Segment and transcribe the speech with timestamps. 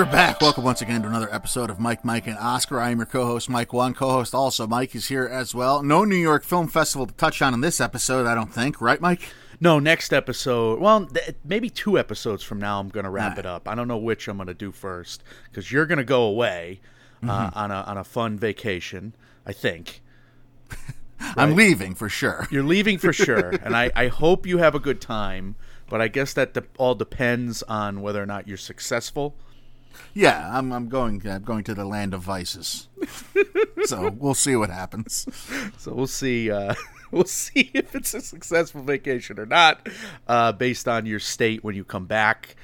[0.00, 0.40] We're back.
[0.40, 2.80] Welcome once again to another episode of Mike, Mike, and Oscar.
[2.80, 3.92] I am your co-host, Mike One.
[3.92, 5.82] Co-host also, Mike is here as well.
[5.82, 8.80] No New York Film Festival to touch on in this episode, I don't think.
[8.80, 9.20] Right, Mike?
[9.60, 10.80] No, next episode.
[10.80, 13.40] Well, th- maybe two episodes from now, I'm going to wrap Alright.
[13.40, 13.68] it up.
[13.68, 16.80] I don't know which I'm going to do first because you're going to go away
[17.28, 19.14] uh, on a on a fun vacation.
[19.44, 20.00] I think
[21.20, 22.48] I'm leaving for sure.
[22.50, 25.56] you're leaving for sure, and I, I hope you have a good time.
[25.90, 29.36] But I guess that de- all depends on whether or not you're successful.
[30.14, 31.26] Yeah, I'm, I'm going.
[31.26, 32.88] I'm going to the land of vices.
[33.84, 35.26] so we'll see what happens.
[35.78, 36.50] So we'll see.
[36.50, 36.74] Uh,
[37.10, 39.88] we'll see if it's a successful vacation or not,
[40.28, 42.56] uh, based on your state when you come back.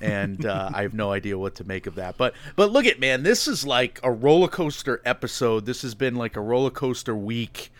[0.00, 2.16] And uh, I have no idea what to make of that.
[2.16, 5.66] But but look at man, this is like a roller coaster episode.
[5.66, 7.70] This has been like a roller coaster week.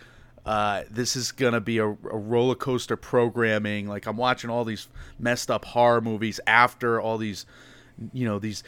[0.45, 3.87] Uh, this is gonna be a, a roller coaster programming.
[3.87, 7.47] Like I'm watching all these messed up horror movies after all these,
[8.12, 8.65] you know, these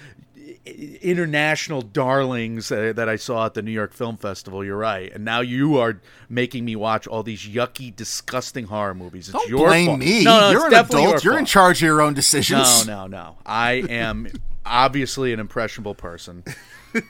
[0.66, 4.64] international darlings uh, that I saw at the New York Film Festival.
[4.64, 9.28] You're right, and now you are making me watch all these yucky, disgusting horror movies.
[9.28, 9.98] It's Don't your blame fault.
[10.00, 10.24] me.
[10.24, 11.24] No, no, You're an adult.
[11.24, 12.86] your You're in charge of your own decisions.
[12.86, 13.36] No, no, no.
[13.44, 14.28] I am
[14.64, 16.44] obviously an impressionable person.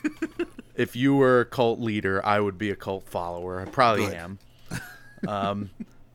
[0.75, 3.61] if you were a cult leader, I would be a cult follower.
[3.61, 4.15] I probably Good.
[4.15, 4.39] am.
[5.29, 5.71] Um,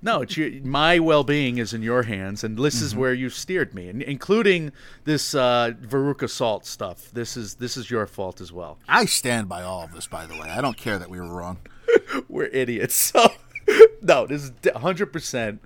[0.08, 2.86] no, it's your, my well-being is in your hands, and this Mm-hmm.
[2.86, 4.72] is where you've steered me, and including
[5.03, 7.11] this uh, Veruca Salt stuff.
[7.11, 8.80] This is this is your fault as well.
[8.88, 10.50] I stand by all of this, by the way.
[10.50, 11.58] I don't care that we were wrong.
[12.30, 13.13] We're idiots.
[13.67, 15.61] So no, this is hundred percent.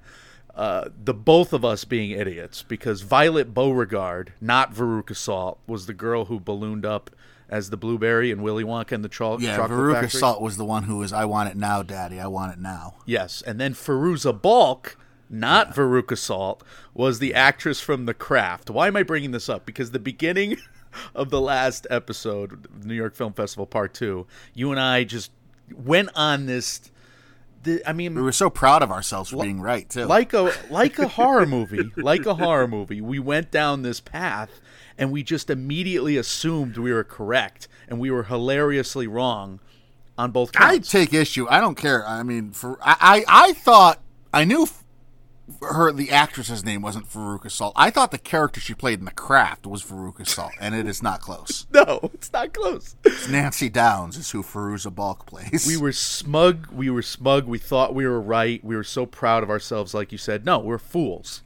[0.56, 5.94] Uh, the both of us being idiots because Violet Beauregarde, not Veruca Salt, was the
[5.94, 7.12] girl who ballooned up
[7.52, 10.20] as the blueberry and Willy Wonka and the Cho- Yeah, Chocolate Veruca Factory.
[10.22, 12.20] Salt was the one who was, I want it now, Daddy.
[12.20, 12.96] I want it now.
[13.06, 14.98] Yes, and then Fairuza Balk,
[15.30, 16.64] not Veruca Salt,
[16.94, 18.70] was the actress from The Craft.
[18.70, 19.66] Why am I bringing this up?
[19.66, 20.58] Because the beginning
[21.16, 25.32] of the last episode, New York Film Festival Part Two, you and I just
[25.76, 26.90] went on this.
[27.64, 30.06] The, I mean, We were so proud of ourselves for being right, too.
[30.06, 33.02] like a like a horror movie, like a horror movie.
[33.02, 34.60] We went down this path
[34.98, 39.60] and we just immediately assumed we were correct and we were hilariously wrong
[40.18, 41.48] on both I take issue.
[41.50, 42.06] I don't care.
[42.08, 44.00] I mean, for I, I, I thought
[44.34, 44.68] I knew
[45.62, 47.74] her the actress's name wasn't Veruca Salt.
[47.76, 51.04] I thought the character she played in The Craft was Veruca Salt, and it is
[51.04, 51.68] not close.
[51.74, 52.96] no, it's not close.
[53.30, 55.66] Nancy Downs is who Fairuza Balk plays.
[55.68, 56.72] We were smug.
[56.72, 57.48] We were smug.
[57.48, 58.64] We thought we were right.
[58.64, 60.46] We were so proud of ourselves, like you said.
[60.46, 61.42] No, we're fools.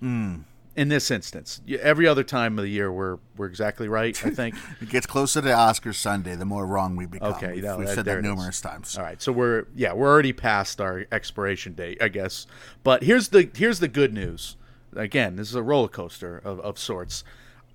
[0.00, 0.38] Hmm.
[0.78, 4.16] In this instance, every other time of the year, we're we're exactly right.
[4.24, 4.54] I think.
[4.80, 7.32] It gets closer to Oscar Sunday, the more wrong we become.
[7.32, 8.24] Okay, we've, no, we've that- said that it is.
[8.24, 8.96] numerous times.
[8.96, 12.46] All right, so we're yeah, we're already past our expiration date, I guess.
[12.84, 14.56] But here's the here's the good news.
[14.94, 17.24] Again, this is a roller coaster of, of sorts.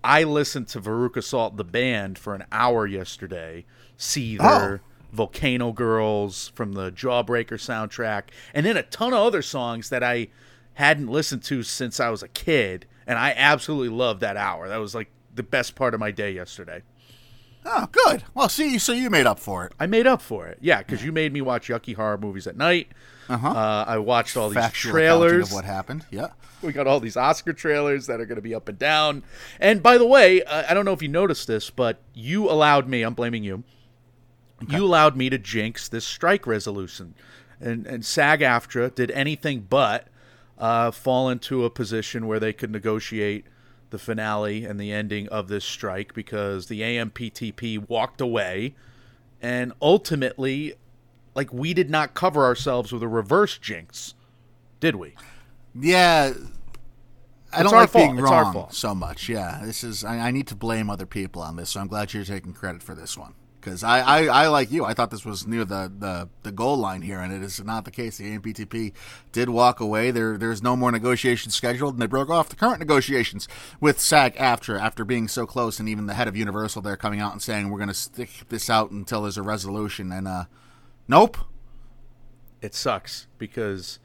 [0.01, 3.65] I listened to Veruca Salt the band for an hour yesterday.
[3.97, 4.85] Seether, oh.
[5.11, 10.29] Volcano Girls from the Jawbreaker soundtrack, and then a ton of other songs that I
[10.75, 14.67] hadn't listened to since I was a kid, and I absolutely loved that hour.
[14.67, 16.83] That was like the best part of my day yesterday.
[17.65, 18.23] Oh, good.
[18.33, 19.71] Well, see, so you made up for it.
[19.79, 20.57] I made up for it.
[20.61, 22.89] Yeah, because you made me watch yucky horror movies at night.
[23.29, 23.47] Uh-huh.
[23.47, 25.47] Uh, I watched all these Factual trailers.
[25.47, 26.05] of what happened.
[26.11, 26.31] Yeah.
[26.61, 29.23] We got all these Oscar trailers that are going to be up and down.
[29.61, 32.89] And by the way, uh, I don't know if you noticed this, but you allowed
[32.89, 33.01] me.
[33.01, 33.63] I'm blaming you.
[34.69, 37.15] You allowed me to jinx this strike resolution,
[37.59, 40.07] and and SAG-AFTRA did anything but
[40.57, 43.45] uh, fall into a position where they could negotiate
[43.89, 48.75] the finale and the ending of this strike because the AMPTP walked away,
[49.41, 50.73] and ultimately,
[51.35, 54.13] like we did not cover ourselves with a reverse jinx,
[54.79, 55.15] did we?
[55.75, 56.33] Yeah.
[57.51, 58.05] I It's don't our like fault.
[58.15, 59.29] being wrong so much.
[59.29, 60.03] Yeah, this is.
[60.03, 62.81] I, I need to blame other people on this, so I'm glad you're taking credit
[62.81, 63.35] for this one.
[63.63, 66.75] Because I, I, I, like you, I thought this was near the, the, the goal
[66.75, 68.17] line here, and it is not the case.
[68.17, 68.91] The AMPTP
[69.31, 70.11] did walk away.
[70.11, 73.47] There there's no more negotiations scheduled, and they broke off the current negotiations
[73.79, 77.31] with SAG-AFTRA after being so close, and even the head of Universal there coming out
[77.31, 80.11] and saying we're going to stick this out until there's a resolution.
[80.11, 80.45] And uh,
[81.07, 81.37] nope,
[82.61, 83.99] it sucks because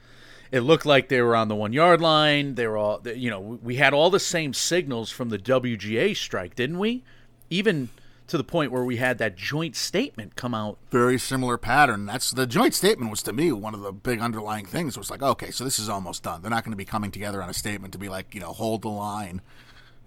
[0.52, 2.54] it looked like they were on the one yard line.
[2.54, 6.54] They were all, you know, we had all the same signals from the WGA strike,
[6.54, 7.02] didn't we?
[7.50, 7.88] Even
[8.28, 10.78] to the point where we had that joint statement come out.
[10.90, 12.06] very similar pattern.
[12.06, 15.22] That's the joint statement was to me one of the big underlying things was like,
[15.22, 16.42] okay, so this is almost done.
[16.42, 18.52] They're not going to be coming together on a statement to be like, you know,
[18.52, 19.40] hold the line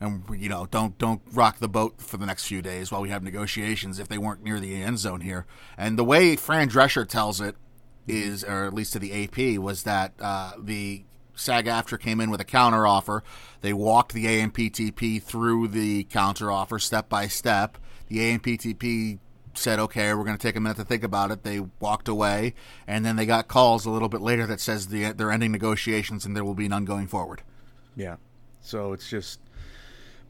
[0.01, 3.09] and you know, don't don't rock the boat for the next few days while we
[3.09, 5.45] have negotiations if they weren't near the end zone here.
[5.77, 7.55] And the way Fran Drescher tells it
[8.07, 11.03] is, or at least to the AP, was that uh, the
[11.35, 13.23] SAG-AFTRA came in with a counter offer.
[13.61, 17.77] They walked the AMPTP through the counter offer step by step.
[18.11, 19.19] The AMPTP
[19.53, 21.43] said, okay, we're going to take a minute to think about it.
[21.43, 22.53] They walked away,
[22.85, 26.25] and then they got calls a little bit later that says the, they're ending negotiations
[26.25, 27.41] and there will be none going forward.
[27.95, 28.17] Yeah.
[28.59, 29.39] So it's just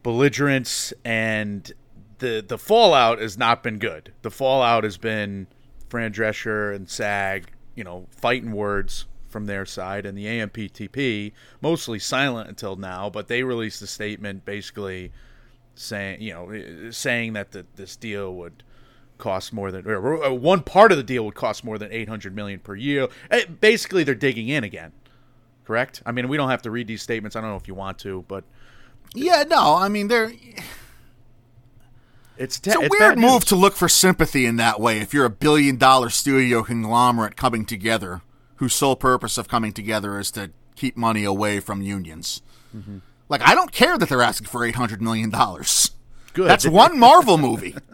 [0.04, 1.72] belligerence and
[2.20, 4.14] the the fallout has not been good.
[4.22, 5.48] The fallout has been
[5.90, 11.98] Fran Drescher and SAG, you know, fighting words from their side, and the AMPTP mostly
[11.98, 15.12] silent until now, but they released a statement basically
[15.76, 18.64] saying, you know, saying that the, this deal would
[19.18, 22.60] cost more than or one part of the deal would cost more than 800 million
[22.60, 23.08] per year.
[23.30, 24.92] Eh, Basically, they're digging in again.
[25.66, 26.02] Correct?
[26.06, 27.36] I mean, we don't have to read these statements.
[27.36, 28.44] I don't know if you want to, but
[29.14, 30.32] Yeah, no, I mean, they're.
[32.38, 35.14] it's, te- It's a it's weird move to look for sympathy in that way if
[35.14, 38.22] you're a billion dollar studio conglomerate coming together
[38.56, 42.42] whose sole purpose of coming together is to keep money away from unions.
[42.76, 42.98] Mm-hmm.
[43.32, 45.32] Like, I don't care that they're asking for $800 million.
[45.32, 46.48] Good.
[46.50, 47.76] That's one Marvel movie.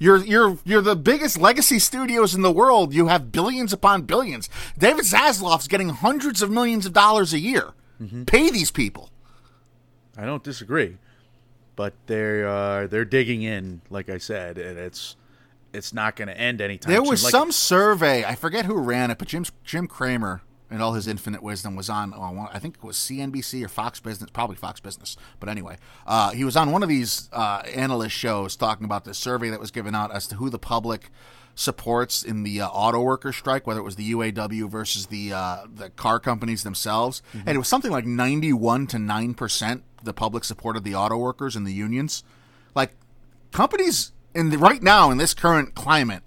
[0.00, 2.94] You're you're you're the biggest legacy studios in the world.
[2.94, 4.48] You have billions upon billions.
[4.78, 7.72] David Zaslav's getting hundreds of millions of dollars a year.
[8.00, 8.22] Mm-hmm.
[8.22, 9.10] Pay these people.
[10.16, 10.98] I don't disagree,
[11.74, 15.16] but they are they're digging in, like I said, and it's
[15.72, 16.92] it's not going to end anytime.
[16.92, 17.10] There soon.
[17.10, 18.24] was Like- some survey.
[18.24, 21.88] I forget who ran it, but Jim Jim Cramer and all his infinite wisdom was
[21.88, 22.12] on.
[22.14, 25.16] oh, I think it was CNBC or Fox Business, probably Fox Business.
[25.40, 25.76] But anyway,
[26.06, 29.60] uh, he was on one of these uh, analyst shows talking about this survey that
[29.60, 31.10] was given out as to who the public
[31.54, 35.66] supports in the uh, auto worker strike, whether it was the UAW versus the uh,
[35.72, 40.12] the car companies themselves, and it was something like ninety one to nine percent the
[40.12, 42.22] public supported the auto workers and the unions.
[42.74, 42.92] Like
[43.50, 46.22] companies in the, right now in this current climate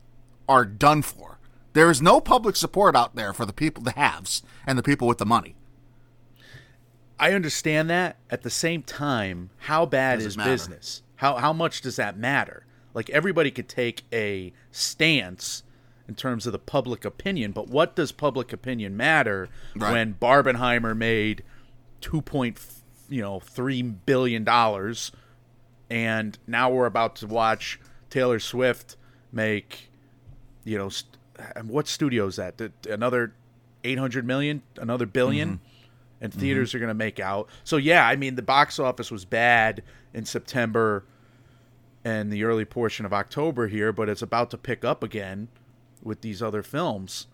[0.50, 1.31] are done for.
[1.74, 5.08] There is no public support out there for the people, the haves, and the people
[5.08, 5.56] with the money.
[7.20, 8.18] I understand that.
[8.30, 11.04] At the same time, how bad Does is business?
[11.18, 12.66] How how much does that matter?
[12.94, 15.64] Like everybody could take a stance
[16.08, 19.92] in terms of the public opinion, but what does public opinion matter Right.
[19.94, 21.44] when Barbenheimer made
[22.02, 22.60] two point
[23.08, 25.12] you know three billion dollars,
[25.90, 27.80] and now we're about to watch
[28.10, 28.98] Taylor Swift
[29.32, 29.90] make
[30.66, 30.90] you know
[31.64, 32.58] what studio is that?
[32.58, 33.34] Th- Another
[33.84, 35.56] eight hundred million, another 1000000000 mm-hmm.
[36.22, 36.78] and theaters mm-hmm.
[36.78, 37.50] are going to make out.
[37.64, 39.84] So yeah, I mean the box office was bad
[40.14, 41.04] in September
[42.04, 45.48] and the early portion of October here, but it's about to pick up again
[46.02, 47.28] with these other films.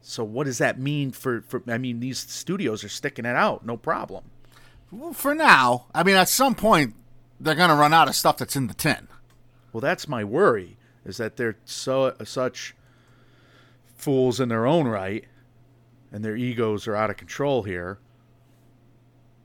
[0.00, 3.64] So what does that mean for for I mean these studios are sticking it out,
[3.66, 4.24] no problem.
[4.90, 6.94] Well, for now, I mean, at some point,
[7.40, 9.08] they're going to run out of stuff that's in the tin.
[9.72, 12.74] Well, that's my worry is that they're so such
[13.96, 15.24] fools in their own right
[16.12, 17.98] and their egos are out of control here.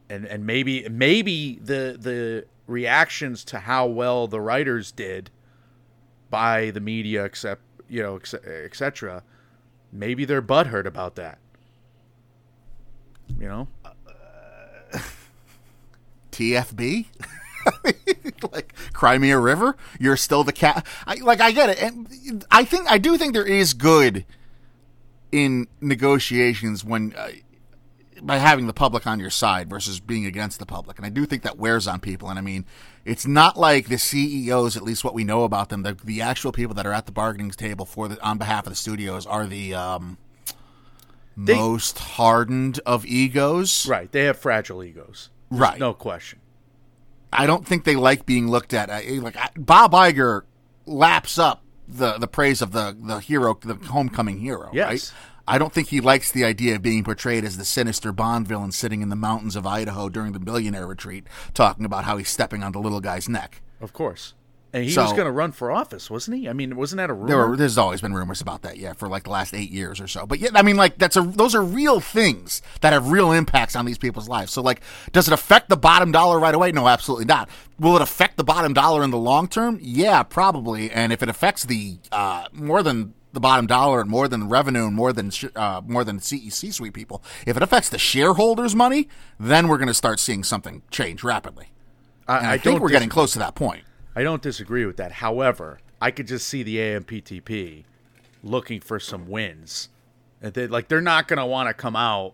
[0.10, 5.30] And and maybe maybe the the reactions to how well the writers did
[6.30, 9.24] by the media except you know etc
[9.92, 11.40] maybe they're butthurt about that
[13.38, 13.68] you know
[16.32, 17.06] TFB?
[18.52, 19.76] like Crimea River?
[20.00, 20.86] You're still the cat.
[21.06, 21.82] I, like I get it.
[21.82, 24.26] And I think I do think there is good
[25.32, 27.30] in negotiations when uh,
[28.22, 30.98] by having the public on your side versus being against the public.
[30.98, 32.30] And I do think that wears on people.
[32.30, 32.66] And I mean,
[33.04, 36.52] it's not like the CEOs, at least what we know about them, the, the actual
[36.52, 39.48] people that are at the bargaining table for the on behalf of the studios are
[39.48, 40.18] the um,
[41.36, 43.88] They- most hardened of egos.
[43.88, 45.80] right they have fragile egos There's Right.
[45.80, 46.40] no question
[47.34, 48.90] I don't think they like being looked at.
[48.92, 50.42] I, like I, Bob Iger
[50.86, 54.70] laps up the the praise of the the hero, the homecoming hero.
[54.74, 54.88] Yes.
[54.90, 55.14] Right?
[55.48, 58.72] I don't think he likes the idea of being portrayed as the sinister Bond villain
[58.72, 62.64] sitting in the mountains of Idaho during the billionaire retreat, talking about how he's stepping
[62.64, 63.62] on the little guy's neck.
[63.82, 64.34] Of course.
[64.74, 66.48] And he So- was going to run for office, wasn't he?
[66.48, 67.28] I mean, wasn't that a rumor?
[67.28, 70.00] There were, there's always been rumors about that, yeah, for like the last eight years
[70.00, 70.26] or so.
[70.26, 73.76] But yeah, I mean, like that's a those are real things that have real impacts
[73.76, 74.54] on these people's lives.
[74.54, 76.72] So like, does it affect the bottom dollar right away?
[76.72, 77.50] No, absolutely not.
[77.80, 79.78] Will it affect the bottom dollar in the long term?
[79.82, 80.90] Yeah, probably.
[80.90, 84.86] And if it affects the uh, more than the bottom dollar and more than revenue
[84.88, 88.74] and more than sh- uh, more than CEC suite people, if it affects the shareholders'
[88.76, 91.72] money, then we're going to start seeing something change rapidly.
[92.28, 93.84] I, I, I think we're getting close to that point.
[94.16, 95.14] I don't disagree with that.
[95.14, 97.84] However, I could just see the AMPTP
[98.44, 99.90] looking for some wins.
[100.42, 102.34] And they, like they're not going to want to come out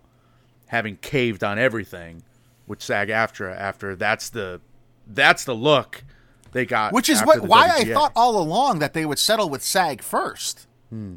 [0.67, 2.23] having caved on everything
[2.65, 4.61] with SAG-AFTRA after that's the
[5.05, 6.03] that's the look
[6.51, 6.93] they got.
[6.93, 10.67] Which is what why I thought all along that they would settle with SAG first.
[10.89, 11.15] Hmm.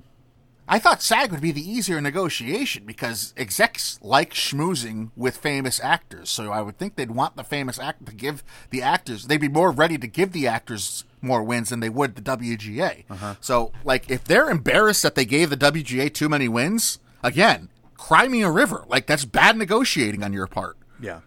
[0.72, 6.30] I thought SAG would be the easier negotiation because execs like schmoozing with famous actors.
[6.30, 9.26] So I would think they'd want the famous actor to give the actors.
[9.26, 13.02] They'd be more ready to give the actors more wins than they would the WGA.
[13.10, 13.34] Uh-huh.
[13.40, 18.28] So like if they're embarrassed that they gave the WGA too many wins, again, cry
[18.28, 18.84] me a river.
[18.86, 20.76] Like that's bad negotiating on your part.
[21.00, 21.22] Yeah.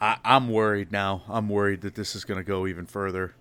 [0.00, 1.22] I, I'm worried now.
[1.28, 3.34] I'm worried that this is going to go even further.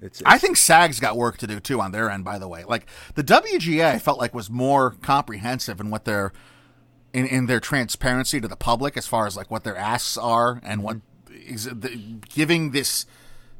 [0.00, 2.24] It's, I think SAG's got work to do too on their end.
[2.24, 6.32] By the way, like the WGA, I felt like was more comprehensive in what their
[7.12, 10.60] in, in their transparency to the public as far as like what their asks are
[10.62, 11.54] and what mm-hmm.
[11.54, 13.06] is the, giving this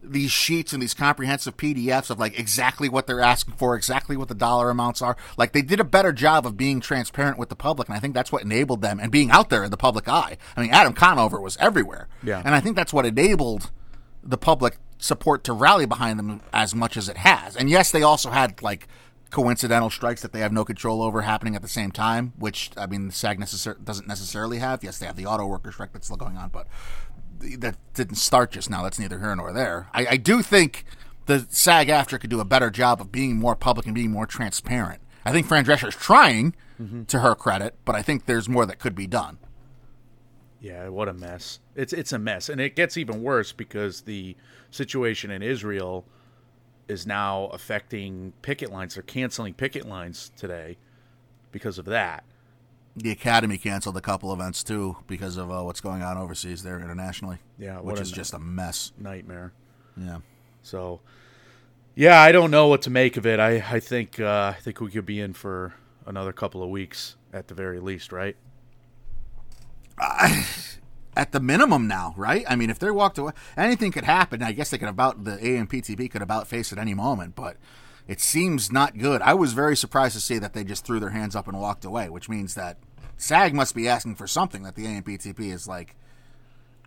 [0.02, 4.28] these sheets and these comprehensive PDFs of like exactly what they're asking for, exactly what
[4.28, 5.16] the dollar amounts are.
[5.36, 8.14] Like they did a better job of being transparent with the public, and I think
[8.14, 10.36] that's what enabled them and being out there in the public eye.
[10.56, 12.42] I mean, Adam Conover was everywhere, Yeah.
[12.44, 13.70] and I think that's what enabled
[14.22, 17.56] the public support to rally behind them as much as it has.
[17.56, 18.88] And yes, they also had like
[19.30, 22.86] coincidental strikes that they have no control over happening at the same time, which I
[22.86, 24.82] mean, the SAG necessar- doesn't necessarily have.
[24.82, 26.66] Yes, they have the auto worker strike that's still going on, but
[27.40, 28.82] that didn't start just now.
[28.82, 29.88] That's neither here nor there.
[29.92, 30.84] I, I do think
[31.26, 35.02] the SAG-AFTRA could do a better job of being more public and being more transparent.
[35.24, 37.04] I think Fran Drescher is trying, mm-hmm.
[37.04, 39.38] to her credit, but I think there's more that could be done.
[40.60, 41.60] Yeah, what a mess.
[41.74, 44.36] It's it's a mess, and it gets even worse because the
[44.70, 46.04] situation in Israel
[46.88, 48.94] is now affecting picket lines.
[48.94, 50.78] They're canceling picket lines today
[51.52, 52.24] because of that.
[52.96, 56.80] The Academy canceled a couple events too because of uh, what's going on overseas there
[56.80, 57.38] internationally.
[57.58, 58.92] Yeah, what which is just a mess.
[58.98, 59.52] Nightmare.
[59.96, 60.18] Yeah.
[60.62, 61.00] So,
[61.94, 63.38] yeah, I don't know what to make of it.
[63.38, 65.74] I I think uh, I think we could be in for
[66.06, 68.36] another couple of weeks at the very least, right?
[71.16, 72.44] At the minimum now, right?
[72.46, 74.42] I mean, if they walked away, anything could happen.
[74.42, 77.56] I guess they could about the AMPTP could about face at any moment, but
[78.06, 79.22] it seems not good.
[79.22, 81.84] I was very surprised to see that they just threw their hands up and walked
[81.84, 82.76] away, which means that
[83.16, 85.96] SAG must be asking for something that the AMPTP is like.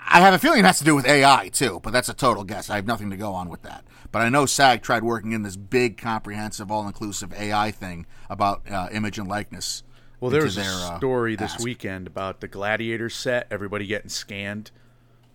[0.01, 2.43] I have a feeling it has to do with AI too, but that's a total
[2.45, 2.69] guess.
[2.69, 3.83] I have nothing to go on with that.
[4.11, 8.87] But I know SAG tried working in this big, comprehensive, all-inclusive AI thing about uh,
[8.91, 9.83] image and likeness.
[10.19, 11.63] Well, there was a their, uh, story this ask.
[11.63, 13.47] weekend about the Gladiator set.
[13.49, 14.71] Everybody getting scanned,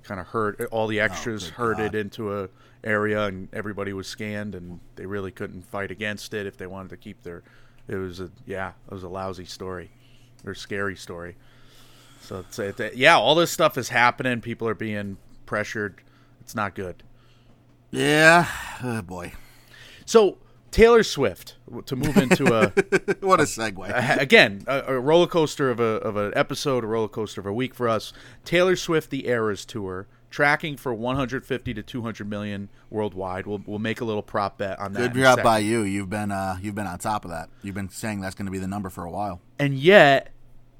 [0.03, 0.61] kind of hurt.
[0.71, 1.99] All the extras Oh, herded God.
[1.99, 2.49] into a
[2.83, 6.91] area, and everybody was scanned, and they really couldn't fight against it if they wanted
[6.91, 7.43] to keep their.
[7.89, 9.91] It was a yeah, it was a lousy story,
[10.45, 11.37] or scary story.
[12.21, 14.41] So it's, it, yeah, all this stuff is happening.
[14.41, 16.01] People are being pressured.
[16.41, 17.03] It's not good.
[17.91, 18.47] Yeah,
[18.83, 19.33] oh boy,
[20.05, 20.37] So
[20.75, 21.55] Taylor Swift
[21.87, 22.67] to move into a.
[23.25, 24.21] what a segue.
[24.21, 27.53] again, a, a roller coaster of a of an episode, a roller coaster of a
[27.53, 28.13] week for us.
[28.45, 33.47] Taylor Swift: The Eras Tour, tracking for 150 to 200 million worldwide.
[33.47, 35.13] We'll we'll make a little prop bet on that.
[35.13, 35.83] Good job by you.
[35.83, 37.51] You've been uh, you've been on top of that.
[37.63, 39.41] You've been saying that's going to be the number for a while.
[39.61, 40.33] And yet,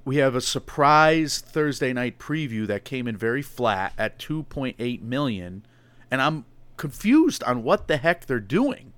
[0.05, 5.65] we have a surprise Thursday night preview that came in very flat at 2.8 million,
[6.11, 6.47] and I'm
[6.77, 8.91] confused on what the heck they're doing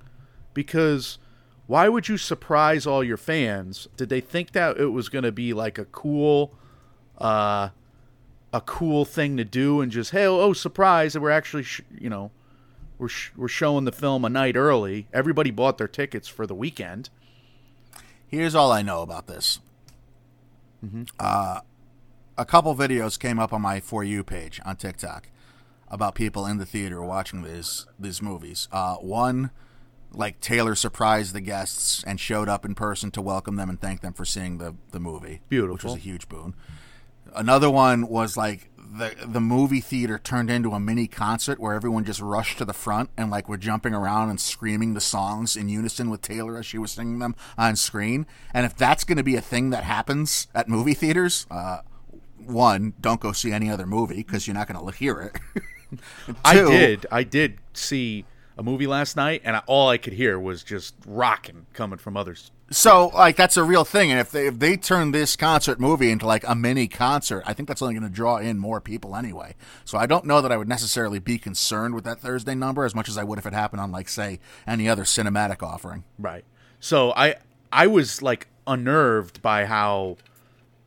[0.57, 1.19] because
[1.67, 3.87] why would you surprise all your fans?
[3.97, 6.55] Did they think that it was going to be like a cool
[7.19, 7.69] uh
[8.53, 11.83] a cool thing to do and just hey oh, oh surprise and we're actually sh-
[11.99, 12.31] you know
[12.99, 15.07] we're sh- we're showing the film a night early.
[15.13, 17.11] Everybody bought their tickets for the weekend.
[18.27, 19.61] Here's all I know about this.
[21.19, 21.61] Uh,
[22.39, 25.29] a couple videos came up on my for you page on TikTok
[25.89, 28.69] about people in the theater watching these these movies.
[28.73, 29.51] Uh, one,
[30.13, 34.01] like Taylor surprised the guests and showed up in person to welcome them and thank
[34.01, 35.41] them for seeing the the movie,
[35.75, 36.55] which was a huge boon.
[37.35, 42.05] Another one was like the the movie theater turned into a mini concert where everyone
[42.05, 45.69] just rushed to the front and like were jumping around and screaming the songs in
[45.69, 48.27] unison with Taylor as she was singing them on screen.
[48.55, 51.81] And if that's going to be a thing that happens at movie theaters, uh,
[52.39, 55.61] one, don't go see any other movie because you're not going to hear it.
[56.45, 57.07] I did.
[57.11, 58.25] I did see
[58.57, 62.17] a movie last night, and I, all I could hear was just rocking coming from
[62.17, 62.51] others.
[62.71, 66.11] So, like, that's a real thing, and if they if they turn this concert movie
[66.11, 69.15] into like a mini concert, I think that's only going to draw in more people
[69.15, 69.55] anyway.
[69.85, 72.95] So, I don't know that I would necessarily be concerned with that Thursday number as
[72.95, 76.05] much as I would if it happened on, like, say, any other cinematic offering.
[76.19, 76.45] Right.
[76.81, 77.37] So I
[77.73, 80.17] I was like unnerved by how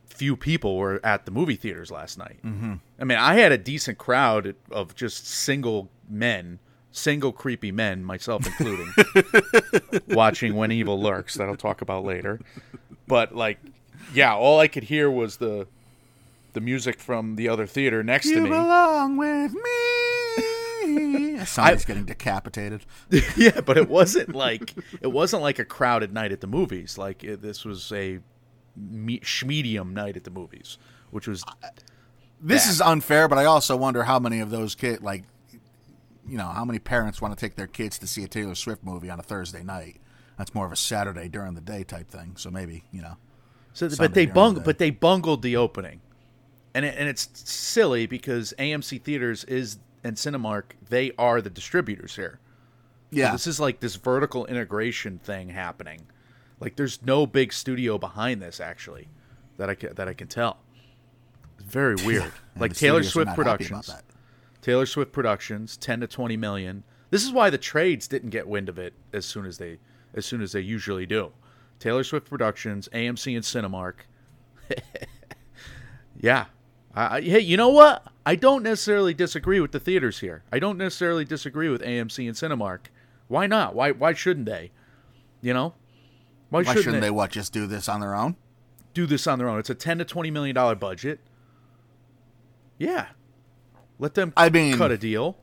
[0.06, 2.38] few people were at the movie theaters last night.
[2.44, 2.74] Mm-hmm.
[2.98, 6.58] I mean, I had a decent crowd of just single men
[6.92, 8.92] single creepy men, myself including,
[10.08, 12.40] watching When Evil Lurks that I'll talk about later.
[13.06, 13.58] But like,
[14.14, 15.66] yeah, all I could hear was the
[16.52, 18.42] the music from the other theater next to me.
[18.48, 21.38] You belong with me.
[21.44, 22.84] Somebody's getting decapitated.
[23.36, 26.98] yeah, but it wasn't like it wasn't like a crowded night at the movies.
[26.98, 28.18] Like it, this was a
[28.76, 30.76] me- medium night at the movies,
[31.10, 31.68] which was uh,
[32.40, 32.72] This Yeah.
[32.72, 35.24] is unfair, but I also wonder how many of those kids, like,
[36.30, 38.84] you know, how many parents want to take their kids to see a Taylor Swift
[38.84, 40.00] movie on a Thursday night?
[40.38, 42.36] That's more of a Saturday during the day type thing.
[42.36, 43.16] So maybe you know.
[43.72, 46.00] So, Sunday but they bung, the but they bungled the opening,
[46.72, 52.16] and it, and it's silly because AMC theaters is and Cinemark they are the distributors
[52.16, 52.38] here.
[53.10, 56.06] So Yeah, this is like this vertical integration thing happening.
[56.60, 59.08] Like there's no big studio behind this actually,
[59.56, 60.58] that I can, that I can tell.
[61.58, 62.32] It's very weird.
[62.56, 63.90] Like Taylor Swift Productions.
[64.62, 66.84] Taylor Swift Productions, ten to twenty million.
[67.10, 69.78] This is why the trades didn't get wind of it as soon as they
[70.14, 71.32] as soon as they usually do.
[71.78, 73.94] Taylor Swift Productions, AMC and Cinemark.
[76.20, 76.46] yeah.
[76.94, 78.04] I, I, hey, you know what?
[78.26, 80.42] I don't necessarily disagree with the theaters here.
[80.52, 82.86] I don't necessarily disagree with AMC and Cinemark.
[83.28, 83.74] Why not?
[83.74, 84.72] Why why shouldn't they?
[85.40, 85.74] You know?
[86.50, 87.30] Why, Why shouldn't they what?
[87.30, 88.36] Just do this on their own?
[88.94, 89.58] do this on their own?
[89.58, 91.20] It's a 10 to 20 million dollar budget.
[92.78, 93.06] Yeah.
[94.00, 95.36] Let them I mean- cut a deal.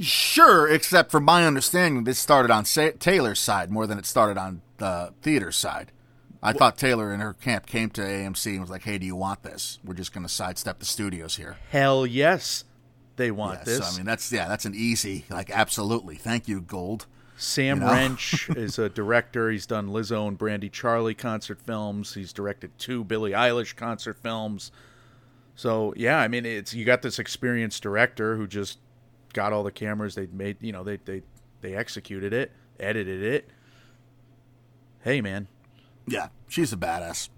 [0.00, 4.38] Sure, except from my understanding, this started on Sa- Taylor's side more than it started
[4.38, 5.92] on the theater's side.
[6.42, 9.16] I thought Taylor and her camp came to AMC and was like, "Hey, do you
[9.16, 9.78] want this?
[9.84, 12.64] We're just going to sidestep the studios here." Hell yes,
[13.16, 13.78] they want Yeah, this.
[13.88, 16.16] So, I mean, that's yeah, that's an easy like absolutely.
[16.16, 17.06] Thank you, Gold.
[17.36, 17.92] Sam you know?
[17.92, 19.50] Wrench is a director.
[19.50, 22.14] He's done Lizzo and Brandi Carlile concert films.
[22.14, 24.70] He's directed two Billie Eilish concert films.
[25.54, 28.78] So yeah, I mean, it's you got this experienced director who just
[29.32, 30.14] got all the cameras.
[30.14, 31.22] They made, you know, they they
[31.60, 33.48] they executed it, edited it.
[35.00, 35.48] Hey man,
[36.06, 37.28] Yeah, she's a badass.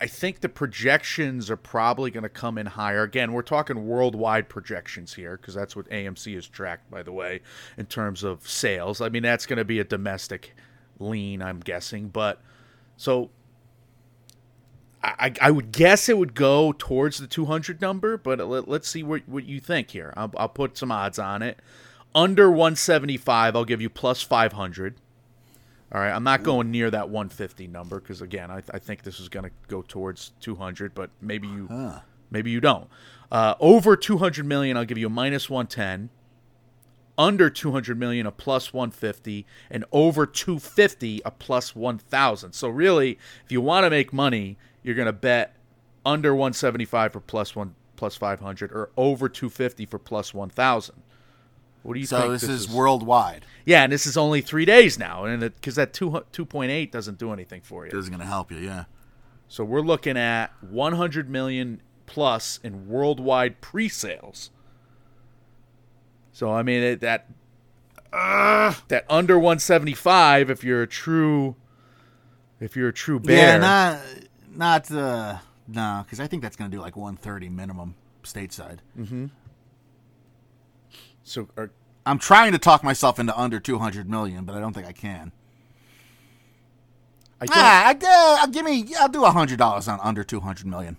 [0.00, 3.02] I think the projections are probably going to come in higher.
[3.04, 7.40] Again, we're talking worldwide projections here because that's what AMC is tracked, by the way,
[7.78, 9.00] in terms of sales.
[9.00, 10.56] I mean, that's going to be a domestic
[10.98, 12.08] lean, I'm guessing.
[12.08, 12.42] But
[12.96, 13.30] so
[15.04, 19.02] I, I would guess it would go towards the 200 number, but let, let's see
[19.02, 20.12] what, what you think here.
[20.16, 21.58] I'll, I'll put some odds on it.
[22.14, 24.94] Under 175, I'll give you plus 500.
[25.92, 29.20] All right, I'm not going near that 150 number because again, I, I think this
[29.20, 31.68] is going to go towards 200, but maybe you
[32.30, 32.88] maybe you don't.
[33.30, 36.10] Uh, over 200 million, I'll give you a minus 110.
[37.16, 42.52] Under 200 million, a plus 150, and over 250, a plus 1,000.
[42.54, 45.56] So really, if you want to make money, you're going to bet
[46.06, 50.94] under 175 for plus one plus 500, or over 250 for plus 1,000.
[51.82, 52.22] What do you think?
[52.22, 52.40] So think?
[52.40, 53.44] this, is, worldwide.
[53.64, 56.90] Yeah, and this is only three days now, and because that two two point eight
[56.90, 57.90] doesn't do anything for you.
[57.90, 58.56] This is going to help you.
[58.56, 58.84] Yeah.
[59.48, 64.50] So we're looking at one hundred million plus in worldwide pre-sales.
[66.32, 67.28] So I mean it, that
[68.12, 71.54] that under one seventy five, if you're a true,
[72.60, 74.00] if you're a true bear, Yeah, not
[74.56, 78.78] not uh no, because I think that's going to do like 130 minimum stateside.
[78.98, 79.26] Mm-hmm.
[81.22, 81.70] So are,
[82.04, 85.32] I'm trying to talk myself into under 200 million, but I don't think I can.
[87.40, 88.94] I Ah, I, uh, give me.
[89.00, 90.96] I'll do a hundred dollars on under 200 million.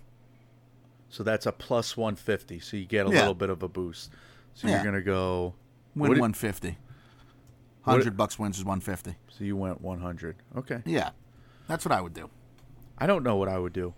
[1.08, 2.58] so that's a plus one fifty.
[2.58, 3.20] So you get a Yeah.
[3.20, 4.10] little bit of a boost.
[4.54, 4.74] So Yeah.
[4.76, 5.54] you're gonna go.
[5.94, 6.76] Win 150.
[7.84, 9.16] 100 bucks wins is 150.
[9.28, 10.36] So you went one hundred.
[10.56, 10.82] Okay.
[10.84, 11.10] Yeah,
[11.68, 12.28] that's what I would do.
[12.98, 13.94] I don't know what I would do.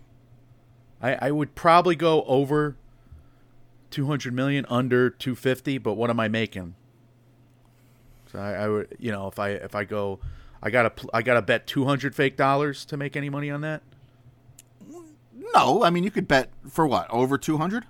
[1.01, 2.75] I, I would probably go over
[3.91, 5.77] 200 million, under 250.
[5.77, 6.75] But what am I making?
[8.31, 10.19] So I, I would, you know, if I if I go,
[10.61, 13.81] I gotta I gotta bet 200 fake dollars to make any money on that.
[15.55, 17.85] No, I mean you could bet for what over 200.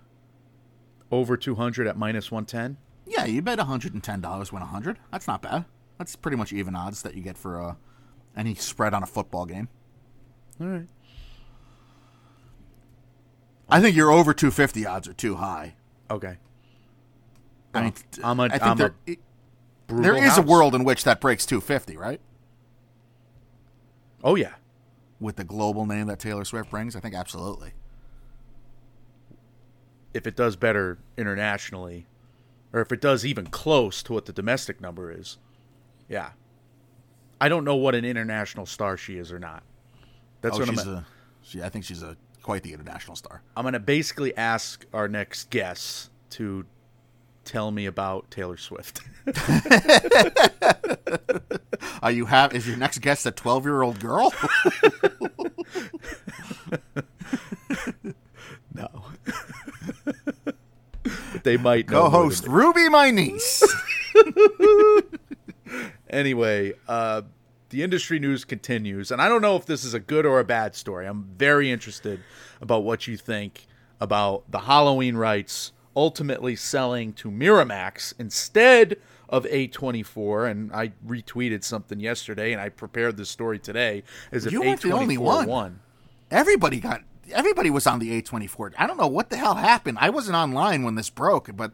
[1.11, 2.77] Over 200 at minus 110.
[3.05, 4.99] Yeah, you bet 110 dollars win 100.
[5.11, 5.65] That's not bad.
[5.97, 7.75] That's pretty much even odds that you get for uh,
[8.37, 9.67] any spread on a football game.
[10.61, 10.87] All right.
[13.69, 15.75] I think your over 250 odds are too high.
[16.09, 16.37] Okay.
[17.73, 18.95] I mean, I'm a- I think I'm a there,
[19.87, 22.19] Brutal there is a world in which that breaks 250, right?
[24.23, 24.55] Oh yeah.
[25.19, 27.73] With the global name that Taylor Swift brings, I think absolutely.
[30.13, 32.07] If it does better internationally,
[32.73, 35.37] or if it does even close to what the domestic number is,
[36.07, 36.31] yeah.
[37.41, 39.63] I don't know what an international star she is or not.
[40.41, 40.79] That's oh, what I'm.
[40.79, 41.05] a,
[41.41, 43.41] she, I think she's a quite the international star.
[43.55, 46.65] I'm going to basically ask our next guest to
[47.45, 48.99] tell me about Taylor Swift.
[52.01, 54.33] Are you have is your next guest a twelve year old girl?
[58.73, 58.89] no.
[61.43, 62.03] they might know.
[62.03, 63.63] Co-host Ruby, my niece.
[66.09, 67.23] anyway, uh,
[67.69, 70.43] the industry news continues, and I don't know if this is a good or a
[70.43, 71.05] bad story.
[71.07, 72.19] I'm very interested
[72.61, 73.67] about what you think
[73.99, 80.49] about the Halloween rights ultimately selling to Miramax instead of A24.
[80.49, 84.03] And I retweeted something yesterday, and I prepared this story today.
[84.31, 85.47] As if You weren't the A24 only one.
[85.47, 85.79] won.
[86.31, 87.01] everybody got
[87.31, 88.73] everybody was on the A24.
[88.77, 89.97] I don't know what the hell happened.
[90.01, 91.73] I wasn't online when this broke, but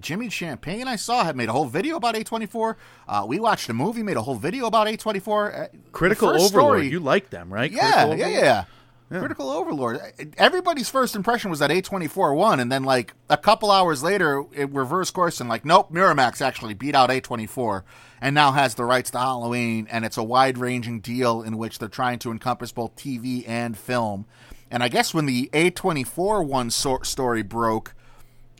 [0.00, 2.76] Jimmy Champane I saw had made a whole video about A24.
[3.08, 5.64] Uh, we watched a movie, made a whole video about A24.
[5.64, 6.48] Uh, Critical Overlord.
[6.50, 7.70] story- You like them, right?
[7.70, 8.18] yeah, yeah, Overlord?
[8.30, 8.64] yeah,
[9.08, 10.00] Critical Overlord.
[10.36, 14.70] Everybody's first impression was that A24 won, and then like a couple hours later, it
[14.72, 17.82] reversed course and like, nope, Miramax actually beat out A24
[18.20, 21.78] and now has the rights to Halloween, and it's a wide ranging deal in which
[21.78, 24.26] they're trying to encompass both TV and film.
[24.70, 27.94] And I guess when the A24 one so- story broke,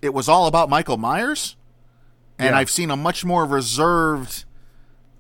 [0.03, 1.57] it was all about Michael Myers,
[2.39, 2.59] and Yeah.
[2.59, 4.45] I've seen a much more reserved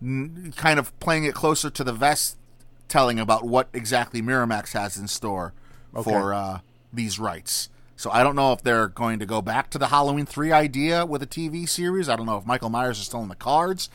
[0.03, 2.37] kind of playing it closer to the vest
[2.89, 5.53] telling about what exactly Miramax has in store
[6.05, 6.59] for uh,
[6.93, 7.71] these rights.
[7.97, 11.07] So I don't know if they're going to go back to the Halloween 3 idea
[11.07, 12.09] with a TV series.
[12.11, 13.89] I don't know if Michael Myers is still in the cards.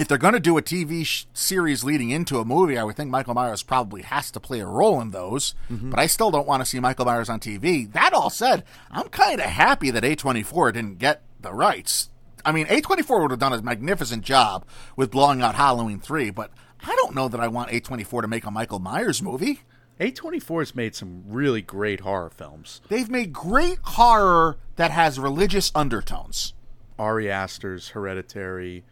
[0.00, 2.96] If they're going to do a TV sh- series leading into a movie, I would
[2.96, 5.54] think Michael Myers probably has to play a role in those.
[5.70, 5.90] Mm-hmm.
[5.90, 7.92] But I still don't want to see Michael Myers on TV.
[7.92, 12.08] That all said, I'm kind of happy that A24 didn't get the rights.
[12.46, 14.64] I mean, A24 would have done a magnificent job
[14.96, 16.50] with blowing out Halloween 3, but
[16.82, 19.60] I don't know that I want A24 to make a Michael Myers movie.
[20.00, 22.80] A24 has made some really great horror films.
[22.88, 26.54] They've made great horror that has religious undertones.
[26.98, 28.84] Ari Aster's Hereditary,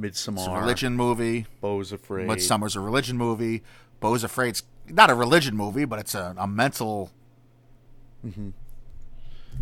[0.00, 1.46] It's a religion movie.
[1.60, 2.28] Beau's Afraid.
[2.28, 3.62] Midsommar's a religion movie.
[4.00, 7.10] Beau's Afraid's not a religion movie, but it's a, a mental.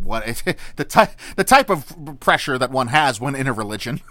[0.03, 4.01] What it, the type the type of pressure that one has when in a religion.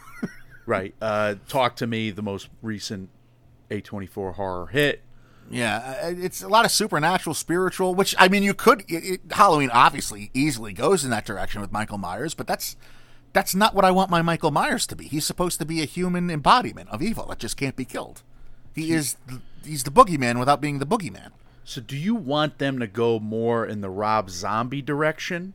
[0.66, 0.94] Right.
[1.02, 3.10] Uh, Talk to Me, the most recent
[3.72, 5.02] A24 horror hit.
[5.50, 7.96] Yeah, uh, it's a lot of supernatural, spiritual.
[7.96, 11.72] Which I mean, you could it, it, Halloween obviously easily goes in that direction with
[11.72, 12.76] Michael Myers, but that's
[13.34, 15.06] that's not what I want my Michael Myers to be.
[15.08, 18.24] He's supposed to be a human embodiment of evil that just can't be killed.
[18.74, 19.18] He is
[19.64, 21.32] he's the boogeyman without being the boogeyman.
[21.64, 25.54] So, do you want them to go more in the Rob Zombie direction?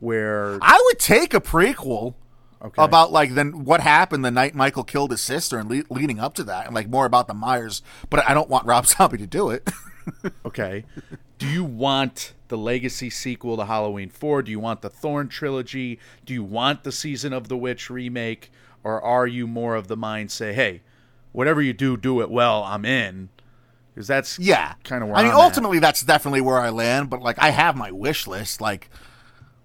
[0.00, 0.58] Where.
[0.60, 2.14] I would take a prequel
[2.62, 2.82] Okay.
[2.82, 6.34] about like then what happened the night Michael killed his sister and le- leading up
[6.34, 7.82] to that, and like more about the Myers.
[8.08, 9.68] But I don't want Rob Zombie to do it.
[10.44, 10.84] Okay.
[11.38, 14.42] Do you want the Legacy sequel to Halloween 4?
[14.42, 15.98] Do you want the Thorn trilogy?
[16.24, 18.50] Do you want the Season of the Witch remake?
[18.84, 20.82] Or are you more of the mind say, hey,
[21.32, 23.28] whatever you do, do it well, I'm in?
[23.94, 25.42] Because that's yeah, kind of where I mean, I'm at.
[25.42, 27.10] ultimately, that's definitely where I land.
[27.10, 28.60] But like, I have my wish list.
[28.60, 28.90] Like,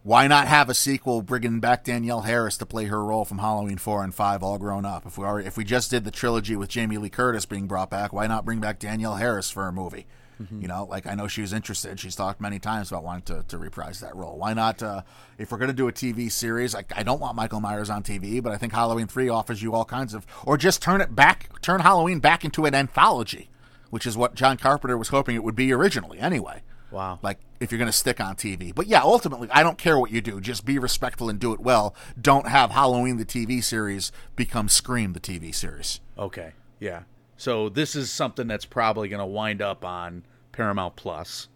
[0.04, 3.78] why not have a sequel bringing back Danielle Harris to play her role from Halloween
[3.78, 5.06] four and five, all grown up?
[5.06, 7.90] If we already, if we just did the trilogy with Jamie Lee Curtis being brought
[7.90, 10.08] back, why not bring back Danielle Harris for a movie?
[10.42, 10.62] Mm-hmm.
[10.62, 12.00] You know, like I know she was interested.
[12.00, 14.38] She's talked many times about wanting to, to reprise that role.
[14.38, 14.82] Why not?
[14.84, 15.02] Uh,
[15.38, 18.04] if we're going to do a TV series, like I don't want Michael Myers on
[18.04, 21.16] TV, but I think Halloween three offers you all kinds of, or just turn it
[21.16, 23.50] back, turn Halloween back into an anthology,
[23.90, 26.20] which is what John Carpenter was hoping it would be originally.
[26.20, 27.20] Anyway, Wow.
[27.22, 30.12] like if you're going to stick on TV, but yeah, ultimately, I don't care what
[30.12, 30.42] you do.
[30.42, 31.96] Just be respectful and do it well.
[32.20, 36.00] Don't have Halloween the TV series become Scream the TV series.
[36.18, 36.54] Okay.
[36.80, 37.04] Yeah.
[37.42, 41.48] So this is something that's probably going to wind up on Paramount Plus.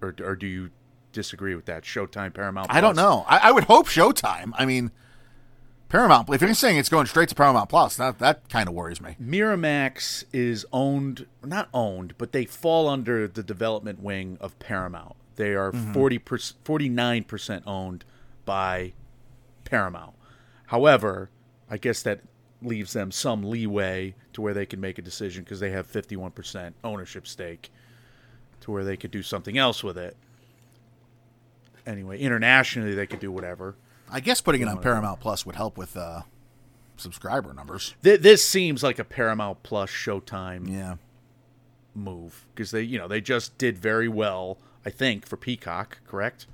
[0.00, 0.70] Or, or do you
[1.10, 1.82] disagree with that?
[1.82, 3.24] Showtime, Paramount I don't know.
[3.28, 4.52] I, I would hope Showtime.
[4.54, 4.92] I mean,
[5.88, 6.32] Paramount.
[6.32, 9.16] If you're saying it's going straight to Paramount Plus, that that kind of worries me.
[9.20, 15.16] Miramax is owned, not owned, but they fall under the development wing of Paramount.
[15.34, 15.94] They are mm-hmm.
[15.94, 18.04] 40 49% owned
[18.44, 18.92] by
[19.64, 20.14] Paramount.
[20.66, 21.28] However,
[21.68, 22.20] I guess that
[22.64, 26.72] leaves them some leeway to where they can make a decision because they have 51%
[26.84, 27.70] ownership stake
[28.60, 30.16] to where they could do something else with it.
[31.86, 33.74] Anyway, internationally, they could do whatever.
[34.10, 36.22] I guess putting it on Paramount Plus would help with uh,
[36.96, 37.94] subscriber numbers.
[38.04, 40.96] Th- this seems like a Paramount Plus Showtime Yeah.
[41.94, 46.46] move because they you know they just did very well i think for peacock correct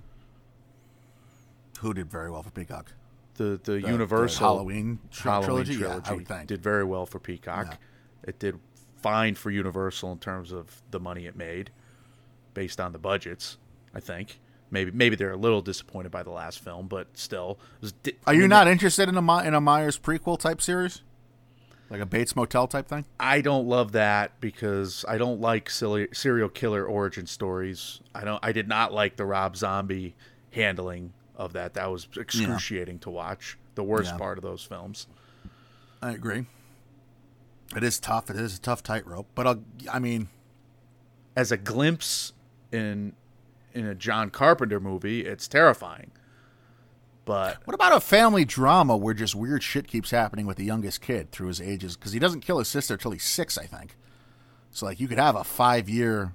[1.80, 2.92] Who did very well for Peacock?
[3.38, 5.74] The the, The- universal the Halloween tri- Halloween trilogy?
[5.80, 6.46] Yeah, I trilogy think.
[6.48, 8.28] did very well for peacock Yeah.
[8.28, 8.58] it did
[8.96, 11.70] fine for universal in terms of the money it made
[12.54, 13.56] based on the budgets
[13.94, 14.38] i think
[14.70, 17.58] Maybe maybe they're a little disappointed by the last film, but still.
[17.80, 20.60] was di- Are I you mean, not interested in a in a Myers prequel type
[20.60, 21.00] series,
[21.88, 23.06] like a Bates Motel type thing?
[23.18, 28.02] I don't love that because I don't like silly, serial killer origin stories.
[28.14, 28.40] I don't.
[28.44, 30.14] I did not like the Rob Zombie
[30.50, 31.74] handling of that.
[31.74, 33.56] That was excruciating to watch.
[33.76, 34.18] The worst Yeah.
[34.18, 35.06] part of those films.
[36.02, 36.46] I agree.
[37.76, 38.28] It is tough.
[38.30, 39.28] It is a tough tightrope.
[39.34, 40.28] But I'll, I mean,
[41.36, 42.32] As a glimpse
[42.72, 43.14] in
[43.72, 46.10] in a John Carpenter movie, it's terrifying.
[47.24, 51.00] But what about a family drama where just weird shit keeps happening with the youngest
[51.02, 51.96] kid through his ages?
[51.96, 53.96] Because he doesn't kill his sister till he's six, I think.
[54.70, 56.32] So like, you could have a five year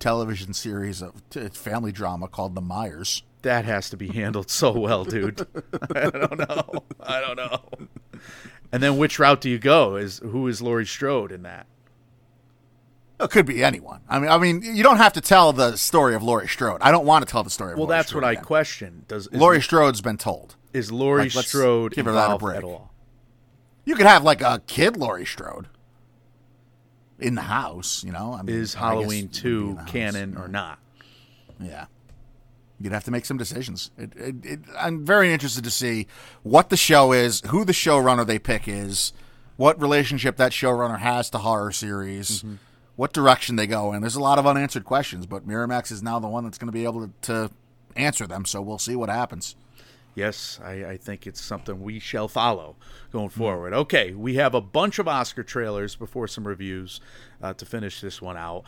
[0.00, 3.22] television series of t- family drama called The Myers.
[3.42, 5.46] That has to be handled so well, dude.
[5.94, 6.84] I don't know.
[7.00, 7.60] I don't know.
[8.72, 9.96] And then which route do you go?
[9.96, 11.66] Is who is Laurie Strode in that?
[13.18, 14.00] It could be anyone.
[14.08, 16.78] I mean, I mean, you don't have to tell the story of Laurie Strode.
[16.80, 19.04] I don't want to tell the story of Well, Laurie that's Strode what I question.
[19.08, 20.56] Does is, Laurie Strode's been told.
[20.72, 22.58] is Laurie like, let's Strode give her that a involved break.
[22.58, 22.92] at all?
[23.84, 25.66] You could have like a kid Laurie Strode
[27.18, 28.02] in the house.
[28.04, 29.90] You know, I mean, Is I guess Halloween it would be in two the house.
[29.90, 30.78] canon or not?
[31.60, 31.86] Yeah.
[32.80, 33.90] You'd have to make some decisions.
[33.98, 36.06] It, it, it, I'm very interested to see
[36.42, 39.12] what the show is, who the showrunner they pick is,
[39.56, 42.54] what relationship that showrunner has to horror series, Mm-hmm.
[42.96, 44.00] what direction they go in.
[44.00, 46.72] There's a lot of unanswered questions, but Miramax is now the one that's going to
[46.72, 47.50] be able to, to
[47.96, 48.44] answer them.
[48.46, 49.56] So we'll see what happens.
[50.14, 52.76] Yes, I, I think it's something we shall follow
[53.12, 53.72] going forward.
[53.72, 57.00] Okay, we have a bunch of Oscar trailers before some reviews
[57.42, 58.64] uh, to finish this one out.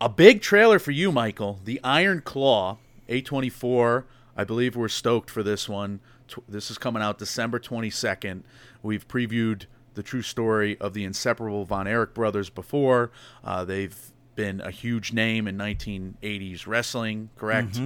[0.00, 1.60] A big trailer for you, Michael.
[1.64, 4.04] The Iron Claw, A24.
[4.36, 6.00] I believe we're stoked for this one.
[6.48, 8.42] This is coming out December 22nd.
[8.82, 9.64] We've previewed
[9.94, 13.10] the true story of the inseparable Von Erich brothers before.
[13.42, 13.96] Uh, they've
[14.34, 17.80] been a huge name in 1980s wrestling, correct?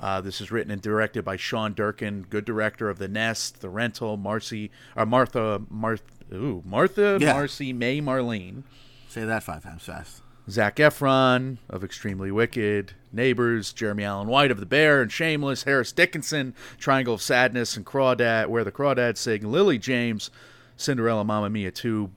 [0.00, 3.70] Uh, this is written and directed by Sean Durkin, good director of The Nest, The
[3.70, 7.32] Rental, Marcy, or Martha, Martha, ooh, Martha, Yeah.
[7.32, 8.62] Marcy, May, Marlene,
[9.08, 10.20] Say that five times fast.
[10.50, 15.90] Zac Efron of Extremely Wicked, Neighbors, Jeremy Allen White of The Bear and Shameless, Harris
[15.90, 20.30] Dickinson, Triangle of Sadness and Crawdad, Where the Crawdads Sing, Lily James,
[20.76, 22.10] Cinderella, Mamma Mia 2,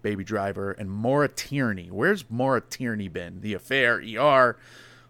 [0.00, 1.88] Baby Driver, and Maura Tierney.
[1.90, 3.40] Where's Maura Tierney been?
[3.40, 4.56] The Affair, ER,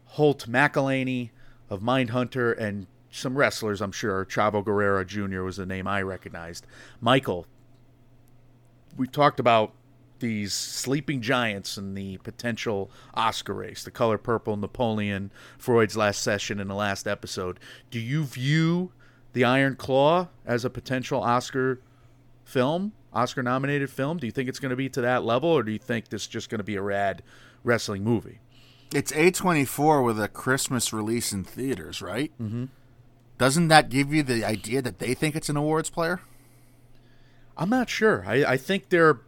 [0.07, 1.31] Holt McCallany
[1.71, 4.25] of Mindhunter, and some wrestlers, I'm sure.
[4.25, 5.43] Chavo Guerrero Jr.
[5.43, 6.67] was the name I recognized.
[7.01, 7.47] Michael,
[8.97, 9.73] we talked about
[10.23, 16.59] these sleeping giants and the potential Oscar race, the color purple, Napoleon, Freud's last session
[16.59, 17.61] in the last episode.
[17.91, 18.93] Do you view
[19.35, 21.83] the Iron Claw as a potential Oscar
[22.45, 24.17] film, Oscar nominated film?
[24.17, 26.23] Do you think it's going to be to that level, or do you think this
[26.23, 27.23] is just going to be a rad
[27.63, 28.41] wrestling movie?
[28.95, 32.33] It's A24 with a Christmas release in theaters, right?
[32.41, 32.67] Mm-hmm.
[33.39, 36.21] Doesn't that give you the idea that they think it's an awards player?
[37.57, 38.25] I'm not sure.
[38.27, 39.21] I, I think they're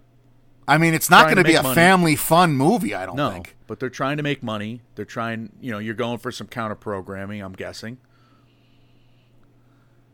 [0.67, 1.75] I mean, it's not going to be a money.
[1.75, 3.57] family fun movie, I don't no, think.
[3.67, 4.81] but they're trying to make money.
[4.95, 7.43] They're trying, you know, you're going for some counter programming.
[7.43, 7.99] I'm guessing.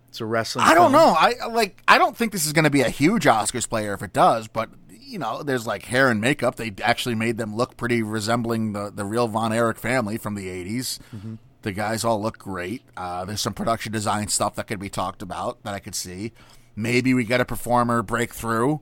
[0.08, 0.64] It's a wrestling.
[0.64, 1.04] I don't film.
[1.04, 1.16] know.
[1.16, 1.82] I like.
[1.86, 4.48] I don't think this is going to be a huge Oscars player if it does.
[4.48, 6.56] But you know, there's like hair and makeup.
[6.56, 10.46] They actually made them look pretty resembling the the real Von Erich family from the
[10.46, 10.98] '80s.
[11.14, 11.34] Mm-hmm.
[11.62, 12.82] The guys all look great.
[12.96, 16.32] Uh, there's some production design stuff that could be talked about that I could see.
[16.74, 18.78] Maybe we get a performer breakthrough.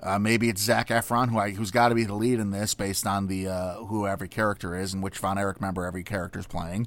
[0.00, 2.74] Uh, maybe it's Zac Efron, who I, who's got to be the lead in this,
[2.74, 6.38] based on the uh, who every character is and which Von Erich member every character
[6.38, 6.86] is playing.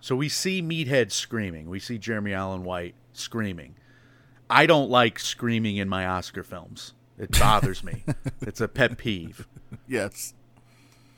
[0.00, 1.68] So we see Meathead screaming.
[1.68, 3.74] We see Jeremy Allen White screaming.
[4.50, 6.94] I don't like screaming in my Oscar films.
[7.18, 8.04] It bothers me.
[8.40, 9.46] it's a pet peeve.
[9.86, 10.34] Yes.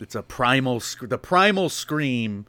[0.01, 2.47] It's a primal sc- the primal scream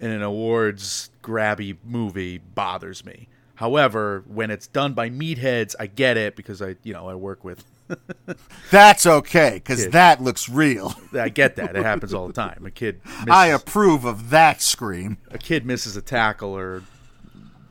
[0.00, 3.28] in an awards grabby movie bothers me.
[3.56, 7.44] However, when it's done by meatheads, I get it because I, you know, I work
[7.44, 7.64] with
[8.70, 10.94] That's okay, because that looks real.
[11.12, 11.76] I get that.
[11.76, 12.64] It happens all the time.
[12.66, 15.18] A kid misses, I approve of that scream.
[15.30, 16.82] a kid misses a tackle or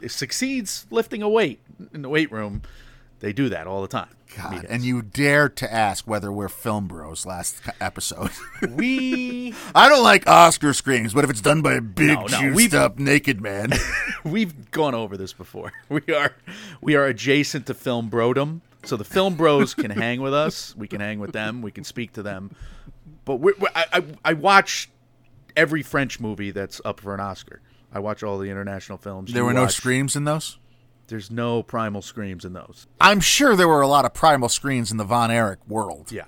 [0.07, 1.61] succeeds lifting a weight
[1.93, 2.61] in the weight room.
[3.19, 4.09] They do that all the time.
[4.37, 8.29] God, and you dare to ask whether we're film bros last episode.
[8.69, 12.39] we I don't like Oscar screams, but if it's done by a big, No, no,
[12.39, 13.71] juiced up naked man,
[14.23, 15.73] we've gone over this before.
[15.89, 16.35] We are
[16.79, 20.75] we are adjacent to film brodom, so the film bros can hang with us.
[20.75, 21.61] We can hang with them.
[21.61, 22.51] We can speak to them.
[23.25, 24.89] But we're, we're, I, I I watch
[25.55, 27.61] every French movie that's up for an Oscar.
[27.91, 29.31] I watch all the international films.
[29.33, 30.57] there You were no watch- screams in those.
[31.07, 32.85] There's no primal screams in those.
[33.01, 36.11] I'm sure there were a lot of primal screams in the Von Erich world.
[36.11, 36.25] Yeah.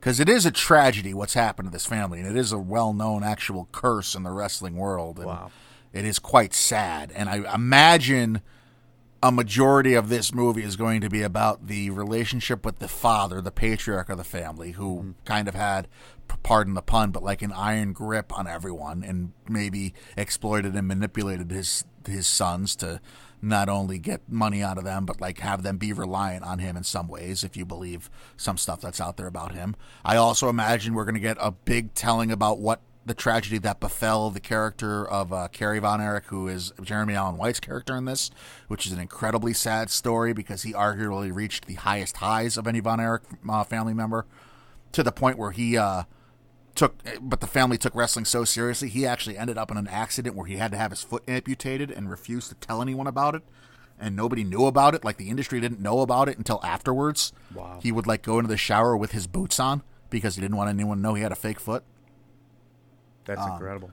[0.00, 2.92] Because it is a tragedy what's happened to this family, and it is a well
[2.92, 5.18] known actual curse in the wrestling world.
[5.18, 5.50] And, Wow.
[5.92, 8.42] It is quite sad, and I imagine
[9.24, 13.40] a majority of this movie is going to be about the relationship with the father,
[13.40, 15.10] the patriarch of the family, who mm-hmm.
[15.24, 15.88] kind of had,
[16.42, 21.50] pardon the pun, but like an iron grip on everyone, and maybe exploited and manipulated
[21.50, 23.00] his his sons to
[23.40, 26.76] not only get money out of them, but like have them be reliant on him
[26.76, 27.42] in some ways.
[27.42, 31.14] If you believe some stuff that's out there about him, I also imagine we're going
[31.14, 35.48] to get a big telling about what the tragedy that befell the character of uh,
[35.48, 38.30] Kerry Von Erich, who is Jeremy Allen White's character in this,
[38.68, 42.80] which is an incredibly sad story because he arguably reached the highest highs of any
[42.80, 44.26] Von Erich uh, family member
[44.92, 46.04] to the point where he uh,
[46.74, 50.34] took, but the family took wrestling so seriously, he actually ended up in an accident
[50.34, 53.42] where he had to have his foot amputated and refused to tell anyone about it.
[53.98, 55.04] And nobody knew about it.
[55.04, 57.32] Like the industry didn't know about it until afterwards.
[57.54, 57.78] Wow.
[57.80, 60.68] He would like go into the shower with his boots on because he didn't want
[60.68, 61.84] anyone to know he had a fake foot.
[63.24, 63.90] That's Um, incredible.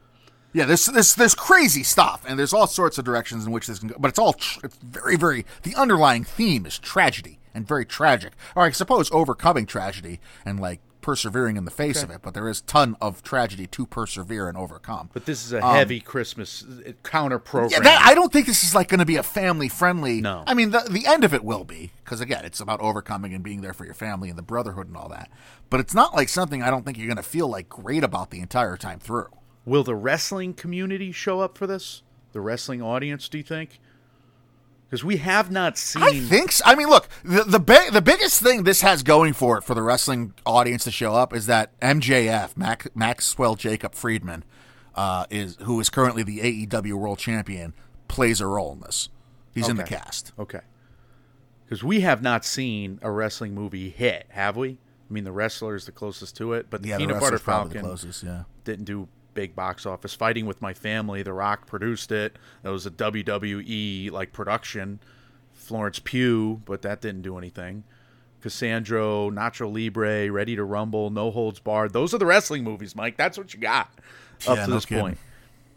[0.53, 3.79] Yeah, there's there's there's crazy stuff, and there's all sorts of directions in which this
[3.79, 3.95] can go.
[3.97, 8.33] But it's all tr- it's very very the underlying theme is tragedy and very tragic.
[8.55, 12.21] Or I suppose overcoming tragedy and like persevering in the face of it.
[12.21, 15.09] But there is ton of tragedy to persevere and overcome.
[15.13, 17.81] But this is a heavy Christmas uh, counter program.
[17.81, 20.21] Um, Yeah, that, I don't think this is like going to be a family friendly.
[20.21, 20.43] No.
[20.47, 23.43] I mean the the end of it will be because again, it's about overcoming and
[23.43, 25.29] being there for your family and the brotherhood and all that.
[25.69, 28.29] But it's not like something I don't think you're going to feel like great about
[28.31, 29.29] the entire time through.
[29.65, 32.03] Will the wrestling community show up for this?
[32.33, 33.79] The wrestling audience, do you think?
[34.91, 36.03] Because we have not seen.
[36.03, 36.51] I think.
[36.51, 36.65] So.
[36.65, 39.81] I mean, look, the the the biggest thing this has going for it for the
[39.81, 44.43] wrestling audience to show up is that MJF Mac, Maxwell Jacob Friedman
[44.93, 47.73] uh, is who is currently the AEW World Champion
[48.09, 49.07] plays a role in this.
[49.53, 50.33] He's in the cast.
[50.37, 50.59] Okay.
[51.63, 54.71] Because we have not seen a wrestling movie hit, have we?
[54.71, 57.79] I mean, the wrestler is the closest to it, but the Yeah, Peanut Butter Falcon
[57.81, 58.23] closest.
[58.23, 58.43] Yeah.
[58.65, 60.13] didn't do big box office.
[60.13, 62.37] Fighting with My Family, The Rock produced it.
[62.63, 64.99] That was a WWE like production.
[65.53, 67.83] Florence Pugh, but that didn't do anything.
[68.41, 71.93] Cassandro, Nacho Libre, Ready to Rumble, No Holds Barred.
[71.93, 73.15] Those are the wrestling movies, Mike.
[73.17, 73.89] That's what you got
[74.47, 75.03] up Yeah, to no this kidding.
[75.03, 75.17] point.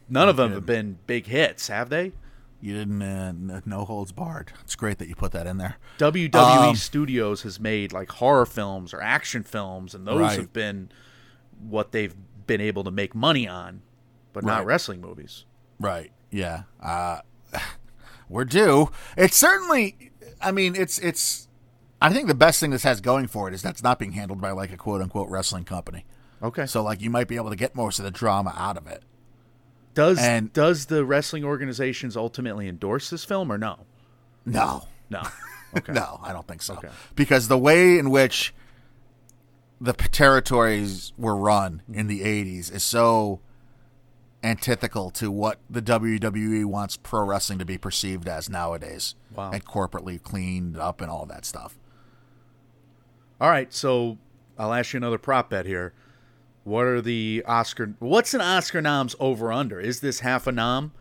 [0.09, 0.55] None of them kidding.
[0.57, 2.13] have been big hits, have they?
[2.61, 3.03] You didn't.
[3.03, 4.53] Uh, no holds barred.
[4.63, 5.77] It's great that you put that in there.
[5.99, 6.35] WWE
[6.71, 10.39] Um, Studios has made like horror films or action films, and those Right.
[10.39, 10.89] have been
[11.61, 12.15] what they've
[12.47, 13.83] been able to make money on,
[14.33, 15.45] but not wrestling movies.
[15.81, 16.13] Right.
[16.31, 16.63] Yeah.
[16.83, 17.21] Uh,
[18.29, 18.91] we're due.
[19.17, 20.11] It's certainly.
[20.41, 21.49] I mean, it's it's.
[22.03, 24.41] I think the best thing this has going for it is that's not being handled
[24.41, 26.05] by like a quote unquote wrestling company.
[26.43, 26.67] Okay.
[26.67, 29.03] So like you might be able to get most of the drama out of it.
[29.95, 33.87] does and- does the wrestling organizations ultimately endorse this film or no?
[34.45, 34.89] No.
[35.11, 35.23] No.
[35.77, 35.93] Okay.
[35.93, 36.75] No, I don't think so.
[36.75, 36.87] Okay.
[37.17, 38.55] Because the way in which
[39.85, 43.41] the territories were run in the 80s is so
[44.43, 49.15] antithetical to what the WWE wants pro wrestling to be perceived as nowadays.
[49.35, 49.51] Wow.
[49.51, 51.77] And corporately cleaned up and all that stuff.
[53.41, 54.17] All right, so
[54.59, 55.93] I'll ask you another prop bet here.
[56.63, 57.95] What are the Oscar?
[57.99, 59.81] What's an Oscar noms over under?
[59.81, 60.93] Is this half a nom?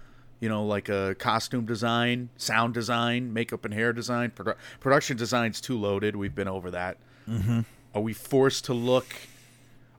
[0.42, 5.62] You know, like a costume design, sound design, makeup and hair design, produ- production design's
[5.62, 6.18] too loaded.
[6.18, 6.98] We've been over that.
[7.30, 7.62] Mm-hmm.
[7.94, 9.08] Are we forced to look?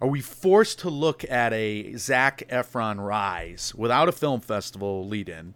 [0.01, 5.55] Are we forced to look at a Zac Efron rise without a film festival lead-in?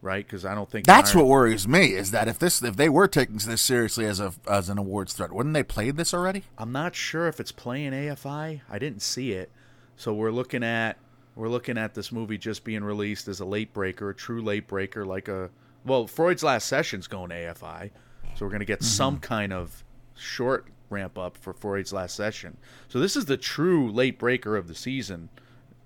[0.00, 0.24] Right?
[0.24, 2.88] Because I don't think That's Iron- what worries me is that if this if they
[2.88, 6.44] were taking this seriously as a as an awards threat, wouldn't they play this already?
[6.56, 8.60] I'm not sure if it's playing AFI.
[8.70, 9.50] I didn't see it.
[9.96, 10.98] So we're looking at
[11.34, 14.68] we're looking at this movie just being released as a late breaker, a true late
[14.68, 15.50] breaker, like a
[15.84, 17.90] well, Freud's last session's going AFI.
[18.36, 18.86] So we're gonna get mm-hmm.
[18.86, 19.82] some kind of
[20.16, 22.56] short ramp up for Freud's last session.
[22.88, 25.28] So this is the true late breaker of the season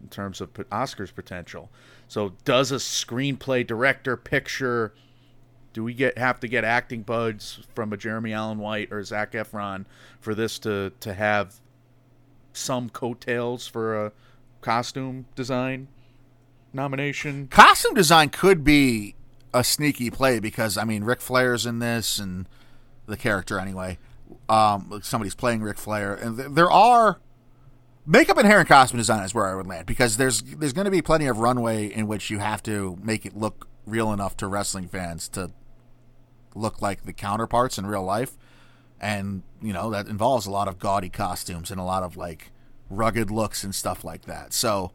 [0.01, 1.71] in terms of Oscars potential.
[2.09, 4.95] So does a screenplay director picture
[5.73, 9.33] do we get have to get acting buds from a Jeremy Allen White or Zac
[9.33, 9.87] Efron
[10.21, 11.61] for this to to have
[12.53, 14.13] some coattails for a
[14.61, 15.89] costume design
[16.73, 17.49] nomination?
[17.49, 19.15] Costume design could be
[19.55, 22.49] a sneaky play because I mean Ric Flair's in this and
[23.07, 23.99] the character anyway.
[24.49, 27.21] Um, somebody's playing Ric Flair, and th- there are
[28.07, 30.85] makeup and hair and costume design is where I would land because there's there's going
[30.85, 34.37] to be plenty of runway in which you have to make it look real enough
[34.39, 35.53] to wrestling fans to
[36.55, 38.37] look like the counterparts in real life,
[39.01, 42.51] and you know that involves a lot of gaudy costumes and a lot of like
[42.91, 44.53] rugged looks and stuff like that.
[44.53, 44.93] So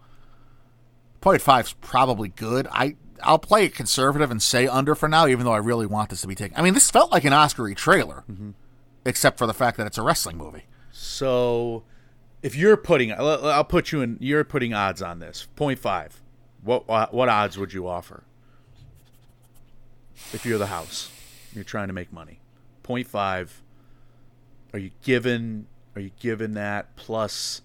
[1.21, 2.67] point five's probably good.
[2.71, 6.09] I I'll play it conservative and say under for now, even though I really want
[6.11, 6.57] this to be taken.
[6.57, 8.23] I mean, this felt like an Oscar trailer,
[9.07, 10.65] except for the fact that it's a wrestling movie.
[10.91, 11.83] So
[12.43, 15.47] if you're putting I'll put you in you're putting odds on this.
[15.55, 16.11] 0.5.
[16.61, 18.23] What what what odds would you offer?
[20.33, 21.09] If you're the house,
[21.53, 22.39] you're trying to make money.
[22.83, 23.49] 0.5.
[24.73, 27.61] Are you given are you given that plus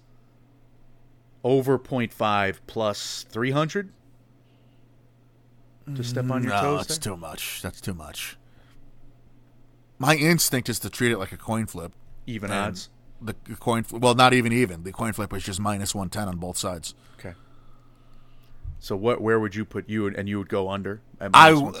[1.43, 3.91] over 0.5 plus 300
[5.93, 6.87] to step on your no, toes?
[6.87, 7.13] that's there?
[7.13, 7.61] too much.
[7.61, 8.37] That's too much.
[10.03, 11.93] My instinct is to treat it like a coin flip.
[12.27, 12.89] Even and odds.
[13.21, 14.83] The coin, well, not even even.
[14.83, 16.93] The coin flip was just minus one ten on both sides.
[17.17, 17.35] Okay.
[18.79, 19.21] So what?
[19.21, 20.99] Where would you put you and you would go under?
[21.21, 21.71] I, uh,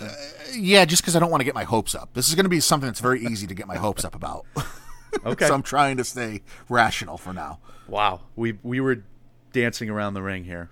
[0.53, 2.13] yeah, just because I don't want to get my hopes up.
[2.13, 4.45] This is going to be something that's very easy to get my hopes up about.
[5.25, 5.45] okay.
[5.45, 7.59] so I'm trying to stay rational for now.
[7.89, 9.03] Wow, we we were
[9.51, 10.69] dancing around the ring here,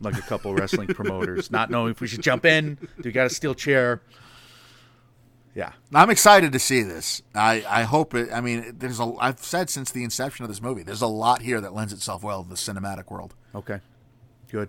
[0.00, 2.76] like a couple wrestling promoters, not knowing if we should jump in.
[2.76, 4.02] Do we got a steel chair?
[5.56, 7.22] Yeah, I'm excited to see this.
[7.34, 8.28] I, I hope it.
[8.30, 9.14] I mean, there's a.
[9.18, 12.22] I've said since the inception of this movie, there's a lot here that lends itself
[12.22, 13.34] well to the cinematic world.
[13.54, 13.80] okay,
[14.52, 14.68] good.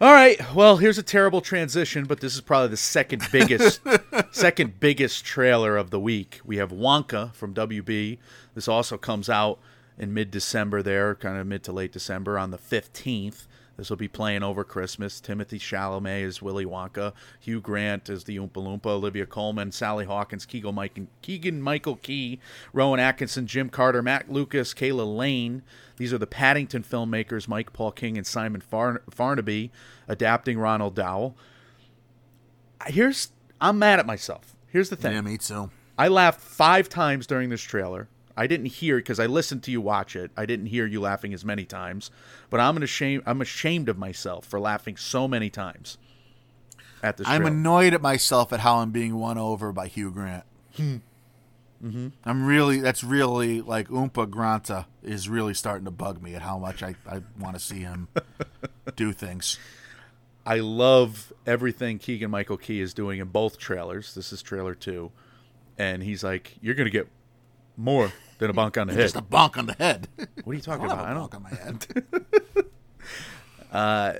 [0.00, 3.80] All right, well, here's a terrible transition, but this is probably the second biggest,
[4.30, 6.40] second biggest trailer of the week.
[6.44, 8.18] We have Wonka from WB.
[8.54, 9.58] This also comes out
[9.98, 13.46] in mid-December, there, kind of mid to late December, on the 15th.
[13.80, 15.22] This will be playing over Christmas.
[15.22, 17.14] Timothée Chalamet is Willy Wonka.
[17.38, 18.88] Hugh Grant is the Oompa Loompa.
[18.88, 22.40] Olivia Colman, Sally Hawkins, Keegan, Mike, Keegan Michael Key,
[22.74, 25.62] Rowan Atkinson, Jim Carter, Matt Lucas, Calah Lane.
[25.96, 29.70] These are the Paddington filmmakers, Mike Paul King and Simon Farn- Farnaby,
[30.06, 31.34] adapting Roald Dahl.
[32.86, 34.54] Here's I'm mad at myself.
[34.66, 35.12] Here's the thing.
[35.12, 35.70] Yeah, me too.
[35.96, 38.08] I laughed five times during this trailer.
[38.40, 40.30] I didn't hear because I listened to you watch it.
[40.34, 42.10] I didn't hear you laughing as many times,
[42.48, 43.22] but I'm ashamed.
[43.26, 45.98] I'm ashamed of myself for laughing so many times
[47.02, 47.28] at this.
[47.28, 47.54] I'm trailer.
[47.54, 50.44] annoyed at myself at how I'm being won over by Hugh Grant.
[50.74, 52.08] mm-hmm.
[52.24, 52.80] I'm really.
[52.80, 56.94] That's really like Oompa Granta is really starting to bug me at how much I,
[57.06, 58.08] I want to see him
[58.96, 59.58] do things.
[60.46, 64.14] I love everything Keegan Michael Key is doing in both trailers.
[64.14, 65.12] This is trailer two,
[65.76, 67.06] and he's like, "You're gonna get
[67.76, 68.10] more
[68.40, 70.08] than a bunk on the head." Just a bonk on the head.
[70.42, 71.04] What are you talking I about?
[71.06, 71.30] I don't.
[71.30, 71.86] bonk on my head.
[73.72, 74.14] Uh,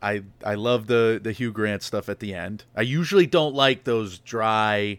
[0.00, 2.64] I I love the the Hugh Grant stuff at the end.
[2.74, 4.98] I usually don't like those dry,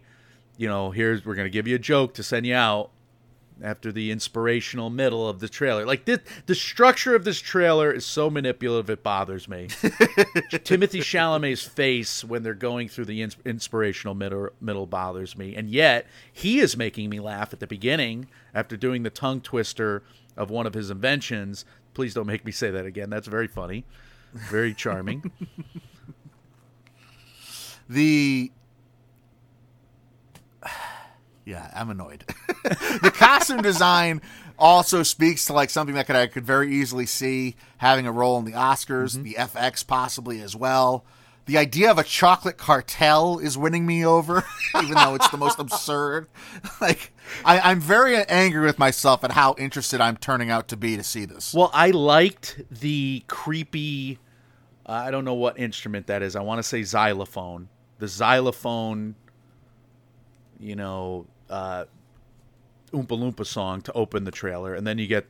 [0.57, 2.91] you know, here's we're gonna give you a joke to send you out
[3.63, 5.85] after the inspirational middle of the trailer.
[5.85, 9.67] Like this, the structure of this trailer is so manipulative it bothers me.
[9.71, 15.69] Timothée Chalamet's face when they're going through the ins- inspirational middle, middle bothers me, and
[15.69, 20.03] yet he is making me laugh at the beginning after doing the tongue twister
[20.35, 21.65] of one of his inventions.
[21.93, 23.09] Please don't make me say that again.
[23.09, 23.85] That's very funny,
[24.33, 25.31] very charming.
[27.87, 28.51] The
[31.45, 32.25] yeah, I'm annoyed.
[32.63, 34.21] the costume design
[34.57, 38.37] also speaks to like something that could I could very easily see having a role
[38.39, 41.05] in the Oscars, the FX possibly as well.
[41.45, 44.43] The idea of a chocolate cartel is winning me over,
[44.81, 46.27] even though it's the most absurd.
[46.81, 50.97] Like, I, I'm very angry with myself at how interested I'm turning out to be
[50.97, 51.53] to see this.
[51.53, 54.19] Well, I liked the creepy.
[54.85, 56.35] Uh, I don't know what instrument that is.
[56.35, 57.69] I want to say xylophone.
[57.99, 59.15] The xylophone,
[60.59, 61.85] you know, uh,
[62.91, 65.27] Oompa Loompa song to open the trailer, and then you get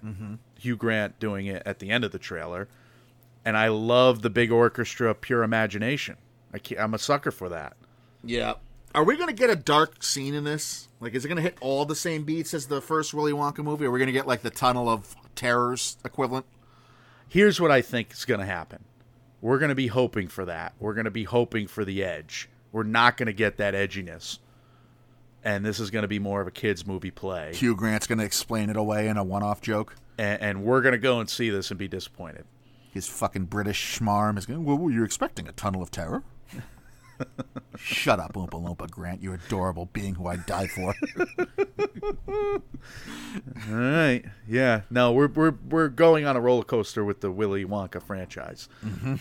[0.59, 2.68] Hugh Grant doing it at the end of the trailer.
[3.43, 6.18] And I love the big orchestra, Pure Imagination.
[6.51, 7.78] I can't, I'm a sucker for that.
[8.24, 8.55] Yeah.
[8.95, 10.88] Are we going to get a dark scene in this?
[10.99, 13.63] Like, is it going to hit all the same beats as the first Willy Wonka
[13.63, 13.86] movie?
[13.86, 16.45] Or are we going to get, like, the Tunnel of Terrors equivalent?
[17.28, 18.86] Here's what I think is going to happen.
[19.41, 20.74] We're going to be hoping for that.
[20.80, 22.49] We're going to be hoping for the edge.
[22.72, 24.39] We're not going to get that edginess.
[25.46, 27.54] And this is going to be more of a kids' movie play.
[27.54, 29.96] Hugh Grant's going to explain it away in a one off joke.
[30.18, 32.46] And, and we're going to go and see this and be disappointed.
[32.91, 36.24] His fucking British schmarm is going, well, were you expecting a Tunnel of Terror?
[37.78, 40.96] Shut up, Oompa Loompa Grant, you adorable being who I'd die for.
[43.70, 44.24] All right.
[44.48, 44.82] Yeah.
[44.89, 48.68] No, we're we're we're going on a roller coaster with the Willy Wonka franchise.
[48.84, 49.16] Mm-hmm.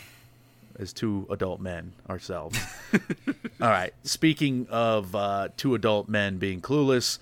[0.77, 2.59] As two adult men ourselves.
[3.61, 3.95] All right.
[4.03, 7.19] Speaking of uh, two adult men being clueless,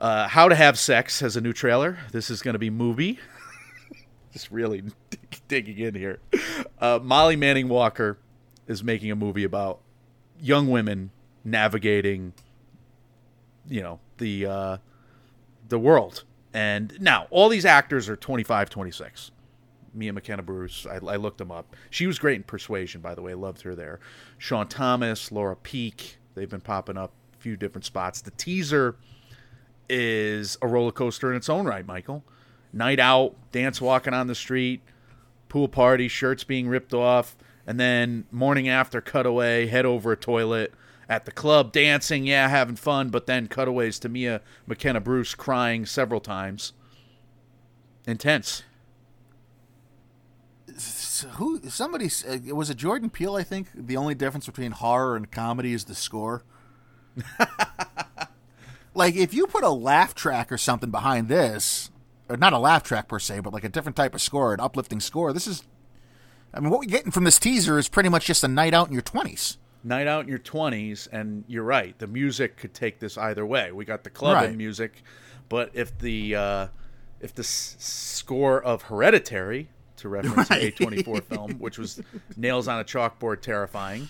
[0.00, 1.98] uh, How to Have Sex has a new trailer.
[2.12, 3.18] This is going to be movie.
[4.32, 4.84] Just really
[5.48, 6.18] digging in here.
[6.80, 8.18] Uh, Molly Manning Walker
[8.66, 9.80] is making a movie about
[10.40, 11.10] young women
[11.44, 12.32] navigating,
[13.68, 14.76] you know, the uh,
[15.68, 16.24] the world.
[16.54, 19.30] And now all these actors are 25, 26.
[19.94, 21.74] Mia McKenna Bruce, I, I looked them up.
[21.90, 23.34] She was great in Persuasion, by the way.
[23.34, 24.00] Loved her there.
[24.38, 28.20] Shaun Thomas, Laura Peak, they've been popping up a few different spots.
[28.20, 28.96] The teaser
[29.88, 32.24] is a roller coaster in its own right, Michael.
[32.72, 34.82] Night out, dance walking on the street,
[35.48, 37.36] pool party, shirts being ripped off,
[37.68, 40.72] And then morning after, cutaway, head over a toilet
[41.06, 43.10] at the club, dancing, yeah, having fun.
[43.10, 46.72] But then cutaways to Mia McKenna Bruce crying several times.
[48.06, 48.62] Intense.
[51.36, 53.34] Who somebody uh, was it Jordan Peele?
[53.36, 56.44] I think the only difference between horror and comedy is the score.
[58.94, 61.90] like if you put a laugh track or something behind this,
[62.28, 64.60] or not a laugh track per se, but like a different type of score, an
[64.60, 65.32] uplifting score.
[65.32, 65.64] This is,
[66.52, 68.86] I mean, what we're getting from this teaser is pretty much just a night out
[68.88, 69.58] in your twenties.
[69.84, 73.70] night out in your 20s and you're right the music could take this either way
[73.70, 74.48] we got the club Right.
[74.48, 75.02] and music
[75.48, 76.66] but if the uh,
[77.20, 79.68] if the s- score of hereditary
[79.98, 80.78] to reference Right.
[80.80, 82.00] a a24 film which was
[82.36, 84.08] nails on a chalkboard terrifying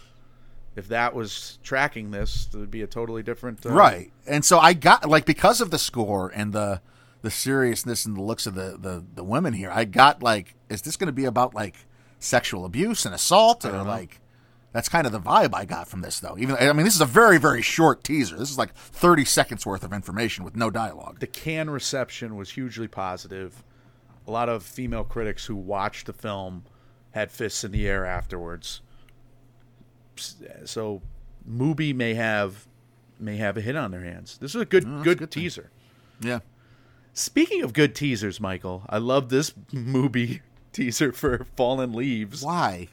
[0.76, 4.12] if that was tracking this it would be a totally different uh, Right.
[4.26, 6.80] And so I got like because of the score and the
[7.22, 10.82] the seriousness and the looks of the the, the women here, I got like, is
[10.82, 11.74] this going to be about like
[12.20, 14.20] sexual abuse and assault or like?
[14.72, 16.36] That's kind of the vibe I got from this, though.
[16.38, 18.36] Even I mean, this is a very very short teaser.
[18.36, 21.18] This is like thirty seconds worth of information with no dialogue.
[21.18, 23.64] the Cannes reception was hugely positive.
[24.28, 26.64] A lot of female critics who watched the film
[27.12, 28.82] had fists in the air afterwards.
[30.64, 31.00] So,
[31.48, 32.66] Mubi may have
[33.18, 34.38] may have a hit on their hands.
[34.38, 35.44] This is a good that's a good, good thing.
[35.44, 35.70] teaser.
[36.20, 36.40] Yeah.
[37.14, 40.40] Speaking of good teasers, Michael, I love this Mubi
[40.72, 42.42] teaser for Fallen Leaves.
[42.42, 42.88] Why?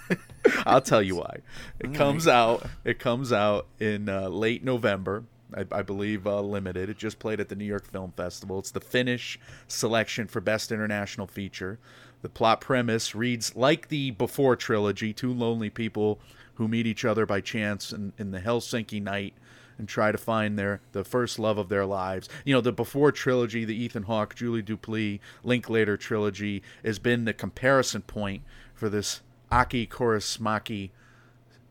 [0.66, 1.38] I'll tell you why.
[1.80, 2.66] It comes out.
[2.84, 5.24] It comes out in uh, late November.
[5.54, 6.88] I, I believe uh, limited.
[6.88, 8.58] It just played at the New York Film Festival.
[8.58, 9.38] It's the Finnish
[9.68, 11.78] selection for Best International Feature.
[12.22, 16.18] The plot premise reads like the Before trilogy: two lonely people
[16.54, 19.34] who meet each other by chance in, in the Helsinki night
[19.78, 22.28] and try to find their the first love of their lives.
[22.44, 27.34] You know, the Before trilogy, the Ethan Hawke, Julie Delpy, Linklater trilogy has been the
[27.34, 28.42] comparison point
[28.74, 29.20] for this
[29.52, 30.90] Aki Kaurismäki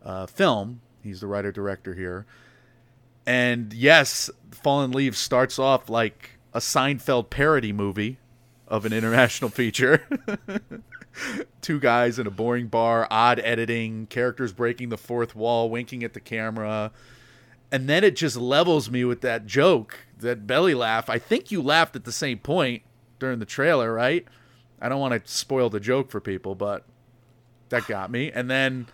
[0.03, 0.81] uh, film.
[1.03, 2.25] He's the writer director here.
[3.25, 8.17] And yes, Fallen Leaves starts off like a Seinfeld parody movie
[8.67, 10.07] of an international feature.
[11.61, 16.13] Two guys in a boring bar, odd editing, characters breaking the fourth wall, winking at
[16.13, 16.91] the camera.
[17.71, 21.09] And then it just levels me with that joke, that belly laugh.
[21.09, 22.83] I think you laughed at the same point
[23.19, 24.25] during the trailer, right?
[24.81, 26.85] I don't want to spoil the joke for people, but
[27.69, 28.31] that got me.
[28.31, 28.87] And then,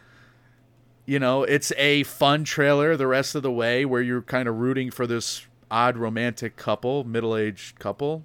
[1.05, 4.57] you know, it's a fun trailer the rest of the way where you're kind of
[4.57, 8.23] rooting for this odd romantic couple, middle aged couple,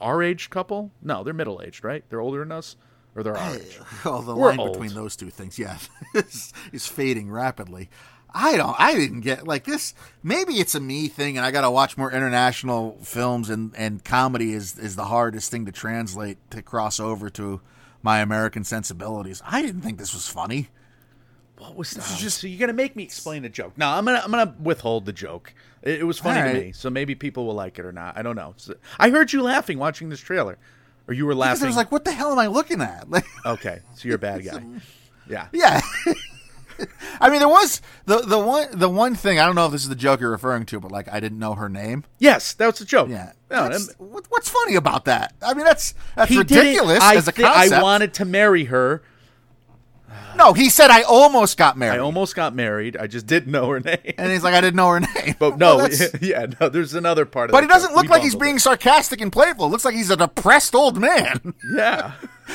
[0.00, 0.90] our aged couple.
[1.02, 2.04] No, they're middle aged, right?
[2.08, 2.76] They're older than us,
[3.14, 3.78] or they're our age.
[4.04, 4.72] Well, the We're line old.
[4.72, 5.78] between those two things, yeah,
[6.14, 7.90] is, is fading rapidly.
[8.32, 8.76] I don't.
[8.78, 9.94] I didn't get like this.
[10.22, 14.04] Maybe it's a me thing, and I got to watch more international films, and and
[14.04, 17.60] comedy is is the hardest thing to translate to cross over to
[18.02, 19.42] my American sensibilities.
[19.46, 20.68] I didn't think this was funny.
[21.58, 22.16] What was that?
[22.18, 23.76] just so you're gonna make me explain the joke.
[23.76, 25.52] No, I'm gonna I'm gonna withhold the joke.
[25.82, 28.16] It, it was funny to me, so maybe people will like it or not.
[28.16, 28.54] I don't know.
[28.56, 30.58] So- I heard you laughing watching this trailer,
[31.06, 33.08] or you were Because I was like, what the hell am I looking at?
[33.10, 34.62] Like, okay, so you're a bad guy.
[35.30, 35.48] Yeah.
[35.52, 35.82] yeah.
[37.20, 39.38] I mean, there was the the one the one thing.
[39.40, 41.38] I don't know if this is the joke you're referring to, but like, I didn't
[41.40, 42.04] know her name.
[42.18, 43.08] Yes, that was a joke.
[43.10, 43.32] Yeah.
[43.50, 45.34] No, what- what's funny about that?
[45.42, 47.72] I mean, that's that's ridiculous I as a thi- concept.
[47.74, 49.02] I wanted to marry her.
[50.36, 51.96] No, he said I almost got married.
[51.96, 52.96] I almost got married.
[52.96, 54.14] I just didn't know her name.
[54.18, 55.34] and he's like, I didn't know her name.
[55.38, 55.90] But no, Well,
[56.20, 56.68] yeah, no.
[56.68, 57.50] There's another part of.
[57.50, 57.52] It.
[57.56, 58.60] But he doesn't look like he's being it.
[58.60, 59.66] sarcastic and playful.
[59.66, 61.54] It looks like he's a depressed old man.
[61.72, 62.12] Yeah.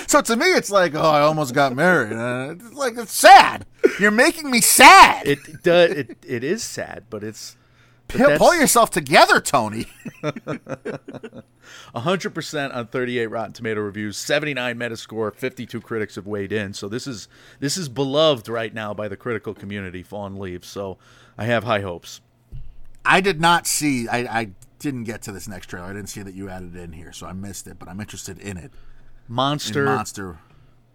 [0.07, 2.13] so to me, it's like, oh, I almost got married.
[2.13, 3.65] Uh, it's like it's sad.
[3.99, 5.27] You're making me sad.
[5.27, 5.91] It does.
[5.91, 7.57] It, it is sad, but it's.
[8.07, 9.87] Pull- yourself together, Tony.
[11.95, 16.73] 100% on 38 Rotten Tomato reviews, 79 Metascore, 52 critics have weighed in.
[16.73, 17.27] So this is
[17.59, 20.03] this is beloved right now by the critical community.
[20.03, 20.67] Fallen Leaves.
[20.67, 20.97] So
[21.37, 22.21] I have high hopes.
[23.05, 24.07] I did not see.
[24.07, 24.49] I, I
[24.79, 25.87] didn't get to this next trailer.
[25.87, 27.79] I didn't see that you added it in here, so I missed it.
[27.79, 28.71] But I'm interested in it.
[29.27, 30.39] In Monster, Monster.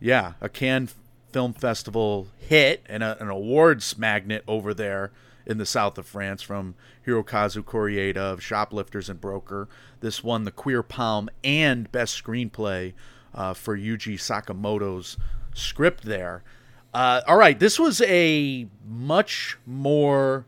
[0.01, 0.95] yeah, a Cannes
[1.33, 5.13] Film Festival hit and a, an awards magnet over there
[5.49, 6.75] in the south of France from
[7.07, 9.69] Hirokazu Koreeda of Shoplifters and Broker.
[10.01, 12.93] This won the Queer Palm and Best Screenplay
[13.35, 15.17] uh, for Yuji Sakamoto's
[15.55, 16.45] script there.
[16.93, 20.47] Uh, all right, this was a much more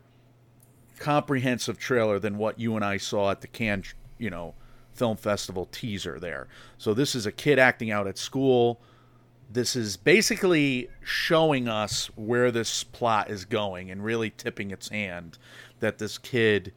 [0.99, 4.53] comprehensive trailer than what you and I saw at the Cannes, you know,
[4.93, 6.47] film festival teaser there.
[6.77, 8.79] So this is a kid acting out at school.
[9.53, 15.37] This is basically showing us where this plot is going and really tipping its hand
[15.79, 16.73] that this kid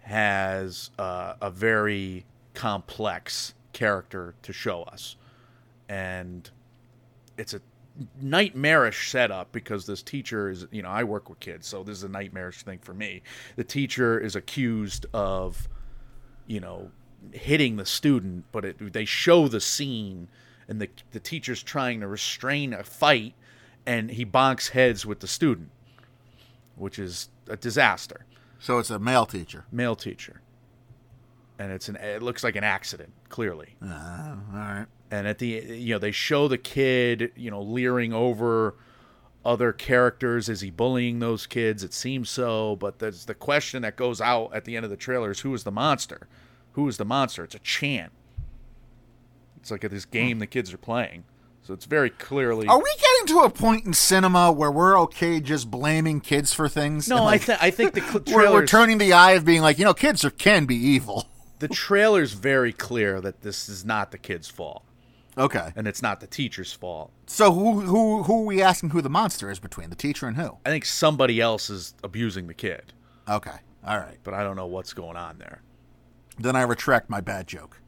[0.00, 5.16] has uh, a very complex character to show us.
[5.88, 6.48] And
[7.36, 7.60] it's a
[8.20, 12.04] nightmarish setup because this teacher is, you know, I work with kids, so this is
[12.04, 13.22] a nightmarish thing for me.
[13.56, 15.68] The teacher is accused of,
[16.46, 16.90] you know,
[17.32, 20.28] hitting the student, but it, they show the scene
[20.68, 23.34] and the the teacher's trying to restrain a fight
[23.86, 25.70] and he bonks heads with the student,
[26.74, 28.26] which is a disaster.
[28.58, 29.64] So it's a male teacher.
[29.70, 30.40] Male teacher.
[31.58, 33.76] And it's an it looks like an accident, clearly.
[33.82, 34.86] Uh, all right.
[35.10, 38.74] and at the you know they show the kid you know leering over
[39.44, 43.94] other characters is he bullying those kids it seems so but there's the question that
[43.94, 46.26] goes out at the end of the trailer is who is the monster
[46.72, 48.10] who is the monster it's a chant
[49.66, 51.24] it's like at this game the kids are playing
[51.64, 55.40] so it's very clearly Are we getting to a point in cinema where we're okay
[55.40, 57.08] just blaming kids for things?
[57.08, 59.76] no I, th- I think the cl- we're, we're turning the eye of being like,
[59.76, 61.26] you know, kids are, can be evil.
[61.58, 64.84] the trailer's very clear that this is not the kid's fault
[65.36, 65.72] Okay.
[65.74, 69.10] and it's not the teacher's fault So who who who are we asking who the
[69.10, 70.58] monster is between the teacher and who?
[70.64, 72.92] I think somebody else is abusing the kid
[73.28, 73.56] Okay.
[73.84, 74.18] All right.
[74.22, 75.62] but I don't know what's going on there
[76.38, 77.80] Then I retract my bad joke.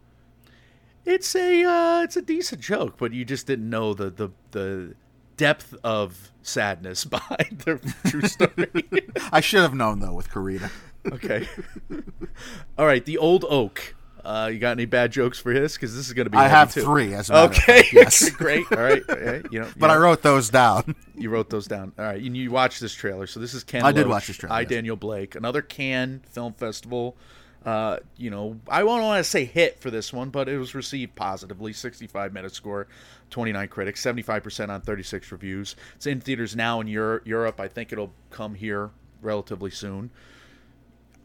[1.09, 4.95] It's a uh, it's a decent joke, but you just didn't know the the, the
[5.39, 8.85] depth of sadness behind the true story.
[9.33, 10.71] I should have known though with Koreeda.
[11.13, 11.49] okay.
[12.79, 13.95] All right, the old oak.
[14.25, 15.75] Uh, you got any bad jokes for this?
[15.77, 16.37] Because this is going to be.
[16.37, 16.83] I have too.
[16.83, 17.85] three as a matter of Okay.
[17.93, 18.29] yes.
[18.29, 18.67] Great.
[18.71, 19.03] All right.
[19.09, 19.47] All right.
[19.51, 20.95] You know, But you I wrote those down.
[21.17, 21.93] you wrote those down.
[21.99, 22.21] All right.
[22.23, 23.27] And you watched this trailer.
[23.27, 23.85] So this is Ken.
[23.85, 24.69] I did watch this trailer, I yes.
[24.71, 25.35] Daniel Blake.
[25.35, 27.17] Another Cannes Film Festival.
[27.65, 30.75] Uh, you know, I won't want to say hit for this one, but it was
[30.75, 31.73] received positively.
[31.73, 32.87] 65 Metascore,
[33.31, 35.77] 29 critics, 75% on 36 reviews.
[35.97, 37.61] It's in theaters now in Euro- Europe.
[37.61, 38.91] I think it'll come here
[39.21, 40.11] relatively soon.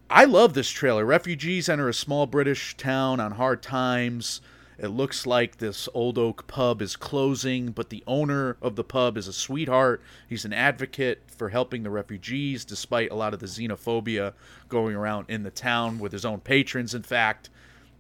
[0.10, 1.06] I love this trailer.
[1.06, 4.42] Refugees enter a small British town on hard times.
[4.78, 9.18] It looks like this Old Oak pub is closing, but the owner of the pub
[9.18, 10.02] is a sweetheart.
[10.28, 14.34] He's an advocate for helping the refugees, despite a lot of the xenophobia
[14.70, 17.50] going around in the town with his own patrons, in fact.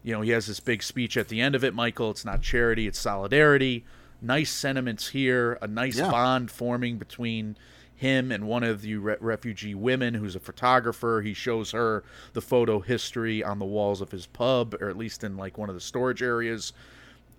[0.01, 2.11] You know, he has this big speech at the end of it, Michael.
[2.11, 3.85] It's not charity, it's solidarity.
[4.21, 6.09] Nice sentiments here, a nice Yeah.
[6.09, 7.55] bond forming between
[8.03, 11.21] him and one of the re- refugee women who's a photographer.
[11.23, 15.23] He shows her the photo history on the walls of his pub, or at least
[15.23, 16.73] in like one of the storage areas.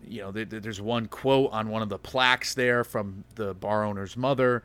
[0.08, 3.84] You know, there, there's one quote on one of the plaques there from the bar
[3.84, 4.62] owner's mother.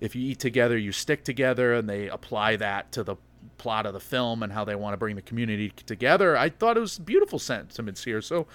[0.00, 3.16] If you eat together, you stick together, and they apply that to the
[3.60, 6.36] plot of the film and how they want to bring the community together.
[6.36, 8.22] I thought it was beautiful sentiments here.
[8.22, 8.46] So,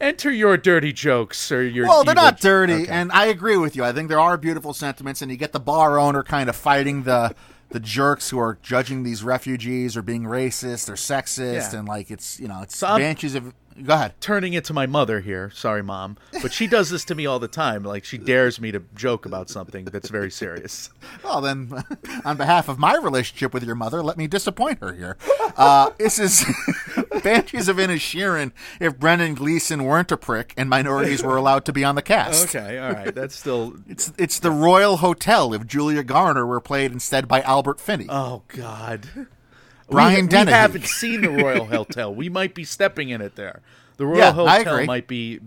[0.00, 2.88] enter your dirty jokes or your Well, they're not dirty, Okay.
[2.88, 3.84] and I agree with you.
[3.84, 7.02] I think there are beautiful sentiments, and you get the bar owner kind of fighting
[7.04, 7.34] the
[7.70, 11.78] the jerks who are judging these refugees or being racist or sexist, Yeah.
[11.80, 13.52] and like it's you know it's So banshees of.
[13.84, 14.14] Go ahead.
[14.20, 15.50] turning it to my mother here.
[15.50, 17.82] Sorry, mom, but she does this to me all the time.
[17.84, 20.90] Like she dares me to joke about something that's very serious.
[21.24, 21.72] Well, then,
[22.24, 25.16] on behalf of my relationship with your mother, let me disappoint her here.
[25.56, 26.44] Uh, this is
[27.22, 31.84] Banshees of Inisherin if Brendan Gleeson weren't a prick and minorities were allowed to be
[31.84, 32.54] on the cast.
[32.54, 33.74] Okay, all right, that's still.
[33.88, 38.06] It's it's the Royal Hotel if Julia Garner were played instead by Albert Finney.
[38.08, 39.28] Oh God,
[39.90, 40.46] Brian we, Dennehy.
[40.46, 42.14] We haven't seen the Royal Hotel.
[42.14, 43.62] We might be stepping in it there.
[43.96, 45.40] The Royal Yeah, Hotel might be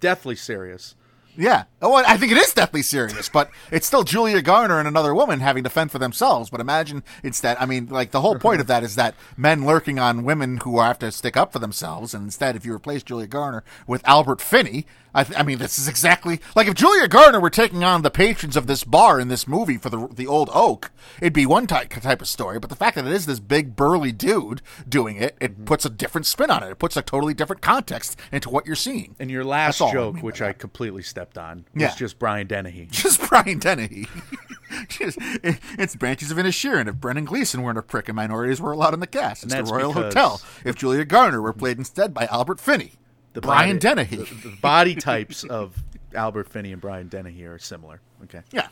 [0.00, 0.94] deathly serious.
[1.38, 1.64] Yeah.
[1.80, 5.38] Oh, I think it is deathly serious, but it's still Julia Garner and another woman
[5.38, 6.50] having to fend for themselves.
[6.50, 8.40] But imagine instead, I mean, like the whole uh-huh.
[8.40, 11.60] point of that is that men lurking on women who have to stick up for
[11.60, 12.12] themselves.
[12.12, 14.84] And instead, if you replace Julia Garner with Albert Finney,
[15.14, 18.10] I, th- I mean, this is exactly like if Julia Garner were taking on the
[18.10, 20.90] patrons of this bar in this movie for the the Old Oak,
[21.20, 22.58] it'd be one type type of story.
[22.58, 25.64] But the fact that it is this big burly dude doing it, it mm-hmm.
[25.64, 26.70] puts a different spin on it.
[26.70, 29.16] It puts a totally different context into what you're seeing.
[29.18, 30.42] And your last all I joke, mean which.
[30.42, 31.94] I completely stepped on, was Yeah.
[31.96, 32.86] just Brian Dennehy.
[32.90, 34.06] just Brian Dennehy.
[34.88, 36.88] Just- it- it's Banshees of Inisherin.
[36.88, 39.64] If Brendan Gleeson weren't a prick and minorities were allowed in the cast, it's the
[39.64, 40.40] Royal because- Hotel.
[40.64, 42.92] If Julia Garner were played instead by Albert Finney,
[43.40, 44.16] The Brian body- Dennehy.
[44.16, 45.80] The, the body types of
[46.14, 48.00] Albert Finney and Brian Dennehy are similar.
[48.24, 48.40] Okay.
[48.50, 48.66] yeah,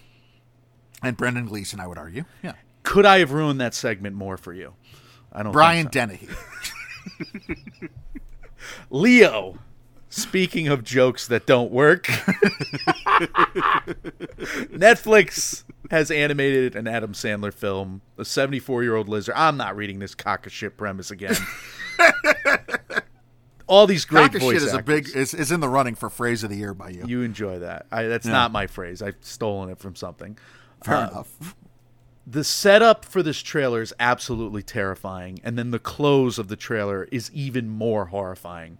[1.04, 2.24] and Brendan Gleeson, I would argue.
[2.42, 4.74] Yeah, Could I have ruined that segment more for you?
[5.32, 5.52] I don't.
[5.52, 5.90] Brian so.
[5.90, 6.28] Dennehy.
[8.90, 9.58] Leo.
[10.08, 12.04] Speaking of jokes that don't work,
[14.72, 19.34] Netflix has animated an Adam Sandler film, a 74 year old lizard.
[19.36, 21.36] I'm not reading this cock of shit premise again.
[23.68, 26.08] All these great Cock voice shit is a big is, is in the running for
[26.08, 27.04] phrase of the year by you.
[27.06, 27.86] You enjoy that.
[27.90, 29.02] I, that's not my phrase.
[29.02, 30.38] I've stolen it from something.
[30.84, 31.54] Fair Uh, enough.
[32.26, 37.08] the setup for this trailer is absolutely terrifying and then the close of the trailer
[37.10, 38.78] is even more horrifying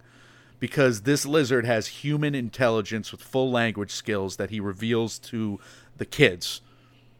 [0.59, 5.59] because this lizard has human intelligence with full language skills that he reveals to
[5.97, 6.61] the kids.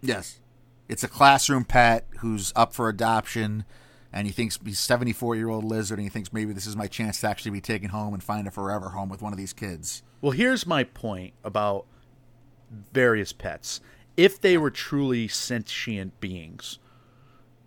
[0.02, 0.40] Yes.
[0.88, 3.66] It's a classroom pet who's up for adoption,
[4.12, 6.88] and he thinks he's 74 year old lizard, and he thinks maybe this is my
[6.88, 9.54] chance to actually be taken home and find a forever home with one of these
[9.54, 10.04] kids.
[10.22, 11.86] Well, here's my point about
[12.94, 13.82] various pets.
[14.16, 16.80] If they were truly sentient beings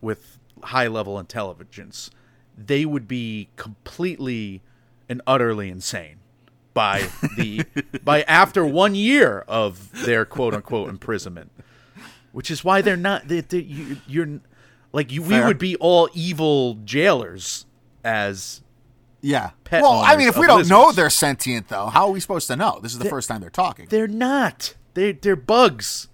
[0.01, 2.11] with high level intelligence,
[2.57, 4.63] they would be completely
[5.09, 6.19] and utterly insane
[6.75, 7.65] by the
[8.05, 11.51] by after one year of their quote unquote imprisonment,
[12.33, 13.29] which is why they're not.
[13.29, 14.41] They, they, you, you're
[14.93, 17.67] like you, we would be all evil jailers
[18.05, 18.63] as
[19.21, 19.51] Yeah.
[19.71, 22.57] Well, I mean, if we don't know they're sentient, though, how are we supposed to
[22.57, 22.81] know?
[22.83, 23.87] This is the first time they're talking.
[23.89, 24.75] They're not.
[24.95, 26.09] They they're bugs.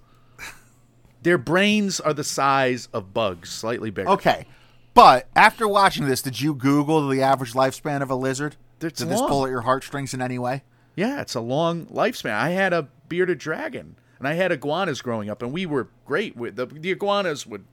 [1.23, 4.11] Their brains are the size of bugs, slightly bigger.
[4.11, 4.47] Okay.
[4.95, 8.57] But after watching this, did you Google the average lifespan of a lizard?
[8.81, 9.29] It's did this long.
[9.29, 10.63] pull at your heartstrings in any way?
[10.95, 12.33] Yeah, it's a long lifespan.
[12.33, 16.37] I had a bearded dragon, and I had iguanas growing up, and we were great.
[16.37, 17.65] With the, the iguanas would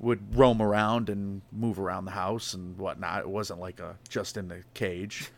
[0.00, 3.20] would roam around and move around the house and whatnot.
[3.20, 5.30] It wasn't like a just in the cage.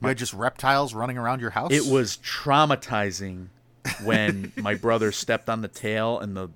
[0.00, 1.72] You had just reptiles running around your house?
[1.72, 3.48] It was traumatizing
[4.02, 6.50] when my brother stepped on the tail and the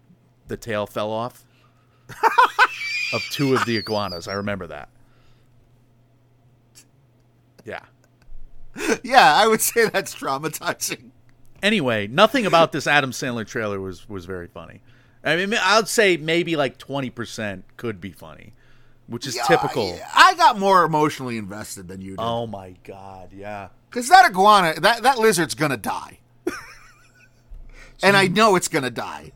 [0.48, 1.44] the tail fell off
[3.12, 4.26] of two of the iguanas.
[4.26, 4.88] I remember that.
[7.64, 7.84] Yeah.
[9.02, 11.10] Yeah, I would say that's traumatizing.
[11.62, 14.80] Anyway, nothing about this Adam Sandler trailer was was very funny.
[15.24, 18.52] I mean, I'd say maybe like twenty percent could be funny,
[19.06, 19.98] which is typical.
[20.14, 22.20] I got more emotionally invested than you did.
[22.20, 23.68] Oh my god, yeah.
[23.90, 26.18] Because that iguana, that, that lizard's going to die.
[28.02, 29.32] and I know it's going to die.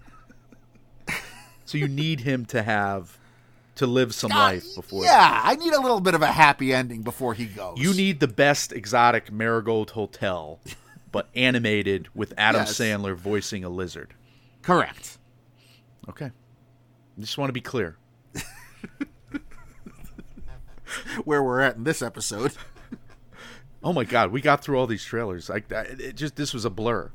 [1.65, 3.17] So you need him to have
[3.77, 5.05] to live some life before.
[5.05, 7.79] Yeah, I need a little bit of a happy ending before he goes.
[7.79, 10.61] You need the best exotic marigold hotel,
[11.11, 12.79] but animated with Adam Yes.
[12.79, 14.13] Sandler voicing a lizard.
[14.61, 15.17] Correct.
[16.09, 16.31] Okay.
[17.19, 17.97] Just want to be clear.
[21.25, 22.53] Where we're at in this episode.
[23.85, 25.49] Oh my god, we got through all these trailers.
[25.49, 27.11] Like I- it just this was a blur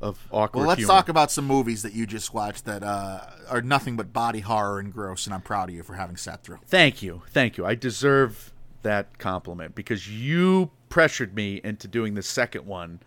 [0.00, 0.60] of awkward.
[0.60, 0.92] Well, let's humor.
[0.92, 4.78] talk about some movies that you just watched that uh, are nothing but body horror
[4.78, 6.60] and gross, and I'm proud of you for having sat through.
[6.66, 7.66] Thank you, thank you.
[7.66, 8.52] I deserve
[8.82, 13.00] that compliment because you pressured me into doing the second one.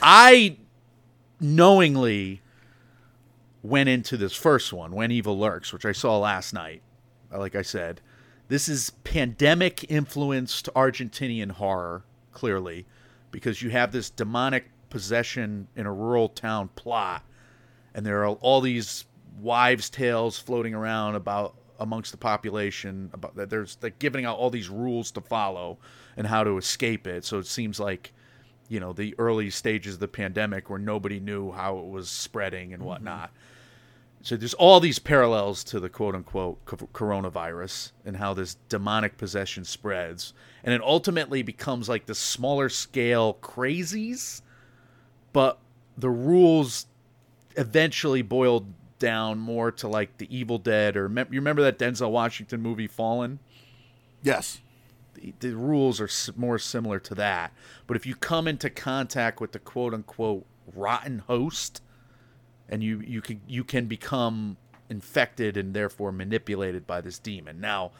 [0.00, 0.58] I
[1.40, 2.40] knowingly
[3.62, 6.82] went into this first one, When Evil Lurks, which I saw last night.
[7.30, 8.00] Like I said,
[8.48, 12.86] this is pandemic influenced Argentinian horror, clearly,
[13.30, 17.24] because you have this demonic possession in a rural town plot,
[17.94, 19.04] and there are all these
[19.38, 24.50] wives' tales floating around about amongst the population about that there's like giving out all
[24.50, 25.78] these rules to follow
[26.16, 27.24] and how to escape it.
[27.24, 28.12] So it seems like
[28.68, 32.72] you know the early stages of the pandemic where nobody knew how it was spreading
[32.72, 32.88] and mm-hmm.
[32.88, 33.32] whatnot.
[34.22, 39.64] So there's all these parallels to the quote unquote coronavirus and how this demonic possession
[39.64, 40.34] spreads.
[40.64, 44.42] And it ultimately becomes like the smaller scale crazies,
[45.32, 45.58] but
[45.96, 46.86] the rules
[47.56, 48.66] eventually boiled
[48.98, 53.38] down more to like the Evil Dead or you remember that Denzel Washington movie Fallen?
[54.22, 54.60] Yes.
[55.40, 57.52] The, rules are more similar to that.
[57.86, 61.82] But if you come into contact with the quote unquote rotten host,
[62.68, 64.56] and you you can you can become
[64.90, 67.60] infected and therefore manipulated by this demon.
[67.60, 67.92] Now,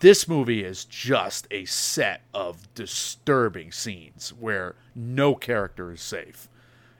[0.00, 6.48] this movie is just a set of disturbing scenes where no character is safe.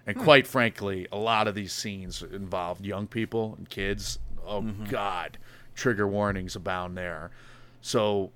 [0.06, 0.24] And hmm.
[0.24, 4.18] quite frankly, a lot of these scenes involve young people and kids.
[4.46, 4.84] Oh mm-hmm.
[4.84, 5.38] God,
[5.74, 7.30] trigger warnings abound there.
[7.80, 8.32] So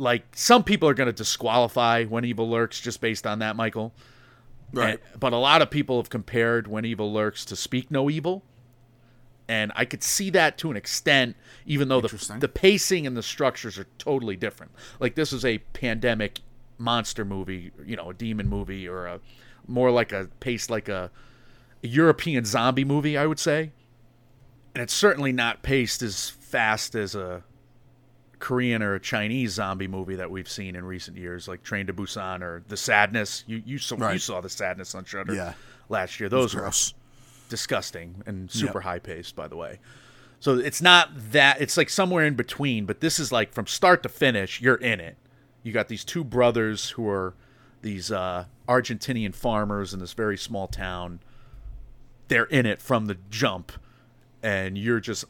[0.00, 3.92] like some people are going to disqualify when evil lurks just based on that michael.
[4.72, 4.98] Right.
[5.12, 8.42] And- but a lot of people have compared when evil lurks to speak no evil.
[9.46, 11.36] And i could see that to an extent
[11.66, 14.72] even though the, the pacing and the structures are totally different.
[14.98, 16.40] Like this is a pandemic
[16.78, 19.20] monster movie you know a demon movie or a
[19.66, 21.10] more like a pace like a,
[21.84, 23.70] a european zombie movie i would say.
[24.74, 27.42] And it's certainly not paced as fast as a
[28.40, 31.92] Korean or a Chinese zombie movie that we've seen in recent years, like Train to
[31.92, 33.44] Busan or The Sadness.
[33.46, 35.52] You you saw you saw The Sadness on Shudder Yeah.
[35.88, 36.28] last year.
[36.28, 36.70] Those were
[37.48, 38.82] disgusting and super Yep.
[38.84, 39.78] high paced, by the way.
[40.40, 44.02] So it's not that it's like somewhere in between, but this is like from start
[44.04, 45.16] to finish, you're in it.
[45.62, 47.34] You got these two brothers who are
[47.82, 51.20] these uh, Argentinian farmers in this very small town.
[52.28, 53.72] They're in it from the jump,
[54.42, 55.24] and you're just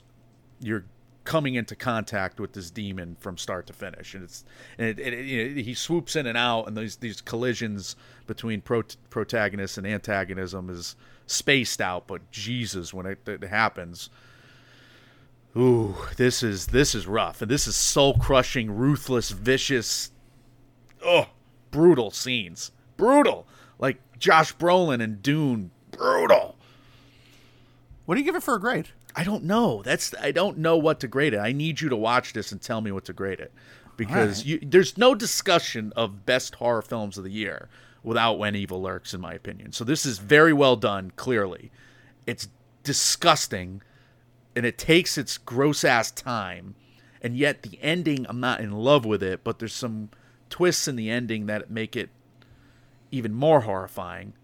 [0.60, 0.84] you're
[1.24, 4.44] coming into contact with this demon from start to finish, and it's
[4.78, 7.96] and it, it, know, he swoops in and out, and these these collisions
[8.26, 10.96] between pro- protagonist and antagonism is
[11.26, 12.06] spaced out.
[12.06, 14.10] But Jesus, when it, it happens,
[15.56, 20.10] ooh, this is this is rough, and this is soul crushing, ruthless, vicious,
[21.04, 21.26] oh,
[21.70, 23.46] brutal scenes, brutal,
[23.78, 26.56] like Josh Brolin and Dune, brutal.
[28.06, 28.88] What do you give it for a grade?
[29.14, 29.82] I don't know.
[29.82, 31.38] That's I don't know what to grade it.
[31.38, 33.52] I need you to watch this and tell me what to grade it,
[33.96, 34.62] because Alright.
[34.62, 37.68] you, there's no discussion of best horror films of the year
[38.02, 39.72] without When Evil Lurks, in my opinion.
[39.72, 41.12] So this is very well done.
[41.16, 41.70] Clearly,
[42.26, 42.48] it's
[42.82, 43.82] disgusting,
[44.54, 46.74] and it takes its gross ass time,
[47.20, 49.44] and yet the ending I'm not in love with it.
[49.44, 50.10] But there's some
[50.48, 52.10] twists in the ending that make it
[53.10, 54.34] even more horrifying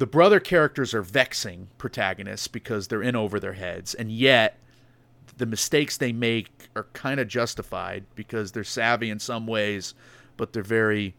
[0.00, 4.58] the brother characters are vexing protagonists because they're in over their heads and yet
[5.36, 9.94] the mistakes they make are kind of justified because they're savvy in some ways
[10.36, 11.14] but they're very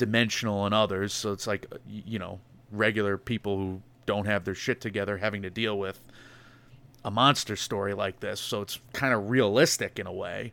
[0.00, 1.12] dimensional in others.
[1.12, 2.40] So it's like you know
[2.72, 6.00] regular people who don't have their shit together having to deal with
[7.04, 8.40] a monster story like this.
[8.40, 10.52] So it's kind of realistic in a way.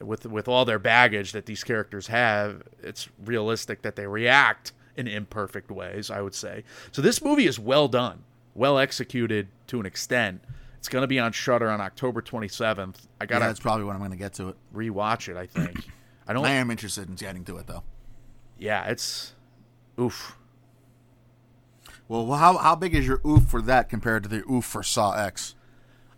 [0.00, 5.06] With with all their baggage that these characters have, it's realistic that they react in
[5.08, 6.64] imperfect ways, I would say.
[6.92, 8.24] So this movie is well done,
[8.54, 10.42] well executed to an extent.
[10.78, 13.06] It's going to be on Shudder on October 27th.
[13.20, 14.56] I got Yeah, that's probably when I'm going to get to it.
[14.74, 15.88] rewatch it, I think.
[16.28, 17.82] I don't I am interested in getting to it though.
[18.58, 19.34] Yeah, it's
[20.00, 20.36] oof.
[22.08, 25.12] Well, how how big is your oof for that compared to the oof for Saw
[25.12, 25.54] X?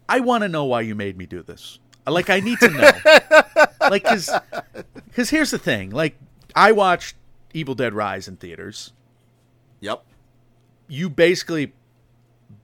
[0.09, 1.79] I want to know why you made me do this.
[2.07, 2.91] Like I need to know.
[3.91, 4.31] like cuz
[5.31, 5.91] here's the thing.
[5.91, 6.19] Like
[6.55, 7.17] I watched
[7.59, 8.93] Evil Dead Rise in theaters.
[9.81, 10.05] Yep.
[10.89, 11.73] you basically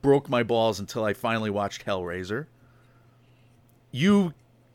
[0.02, 2.46] broke my balls until I finally watched Hellraiser.
[3.92, 4.34] You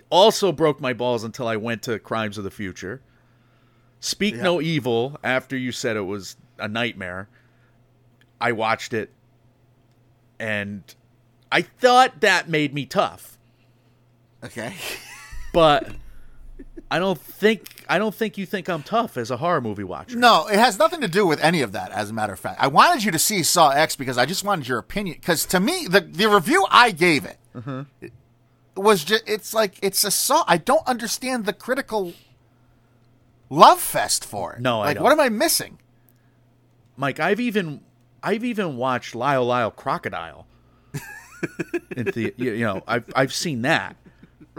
[0.10, 3.02] also broke my balls until I went to Crimes of the Future.
[4.00, 4.44] Speak Yeah.
[4.44, 7.28] No Evil after you said it was a nightmare.
[8.40, 9.12] I watched it
[10.40, 10.84] and
[11.52, 13.38] I thought that made me tough.
[14.44, 14.76] Okay.
[15.52, 15.90] But
[16.92, 20.18] I don't think I don't think you think I'm tough as a horror movie watcher.
[20.18, 21.92] No, it has nothing to do with any of that.
[21.92, 24.44] As a matter of fact, I wanted you to see Saw X because I just
[24.44, 25.18] wanted your opinion.
[25.20, 27.82] Because to me, the the review I gave it, Mm-hmm.
[28.02, 28.12] it
[28.76, 30.44] was just it's like it's a Saw.
[30.48, 32.14] I don't understand the critical
[33.50, 34.62] love fest for it.
[34.62, 35.04] No, I like don't.
[35.04, 35.78] what am I missing?
[36.98, 37.82] Mike, I've even
[38.24, 40.48] I've even watched Lyle Lyle Crocodile.
[41.96, 43.96] in the, you you know, I've I've seen that.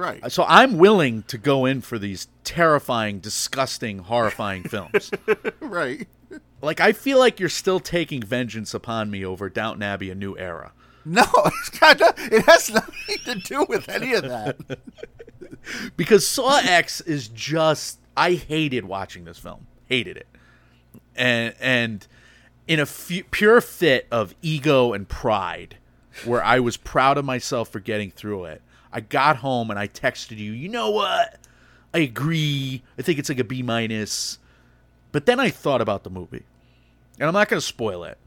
[0.01, 0.33] Right.
[0.33, 5.11] So I'm willing to go in for these terrifying, disgusting, horrifying films.
[5.61, 6.09] right.
[6.63, 10.39] Like I feel like you're still taking vengeance upon me over Downton Abbey: A New
[10.39, 10.73] Era.
[11.05, 12.15] No, it's kind of.
[12.33, 14.57] It has nothing to do with any of that.
[15.99, 19.67] because Saw X is just I hated watching this film.
[19.87, 20.29] Hated it.
[21.15, 22.07] And and
[22.67, 25.77] in a pure fit of ego and pride
[26.25, 28.63] where I was proud of myself for getting through it.
[28.93, 31.39] I got home and I texted you, "You know what?
[31.93, 32.83] I agree.
[32.99, 34.39] I think it's like a B minus."
[35.13, 36.45] But then I thought about the movie.
[37.19, 38.19] And I'm not going to spoil it.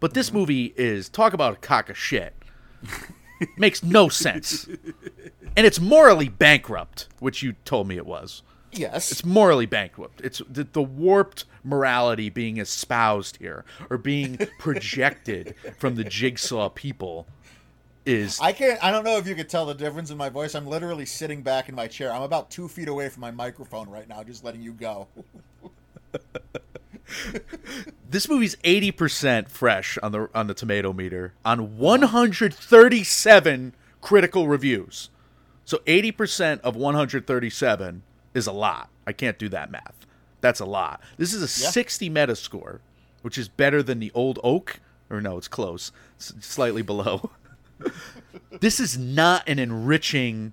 [0.00, 2.34] But this movie is talk about a cock of shit.
[3.56, 4.66] Makes no sense.
[5.56, 8.42] And it's morally bankrupt, which you told me it was.
[8.72, 9.10] Yes.
[9.10, 10.20] It's morally bankrupt.
[10.22, 17.26] It's the, the warped morality being espoused here or being projected from the jigsaw people
[18.06, 18.82] is I can't.
[18.82, 20.54] I don't know if you could tell the difference in my voice.
[20.54, 22.12] I'm literally sitting back in my chair.
[22.12, 25.08] I'm about two feet away from my microphone right now, just letting you go.
[28.10, 35.10] this movie's 80% fresh on the on the tomato meter on 137 critical reviews.
[35.64, 38.02] So 80% of 137
[38.34, 38.88] is a lot.
[39.04, 40.06] I can't do that math.
[40.40, 41.00] That's a lot.
[41.16, 42.78] This is a 60 Metascore,
[43.22, 44.78] which is better than the old oak
[45.10, 45.92] or no, it's close.
[46.16, 47.30] It's slightly below.
[48.60, 50.52] this is not an enriching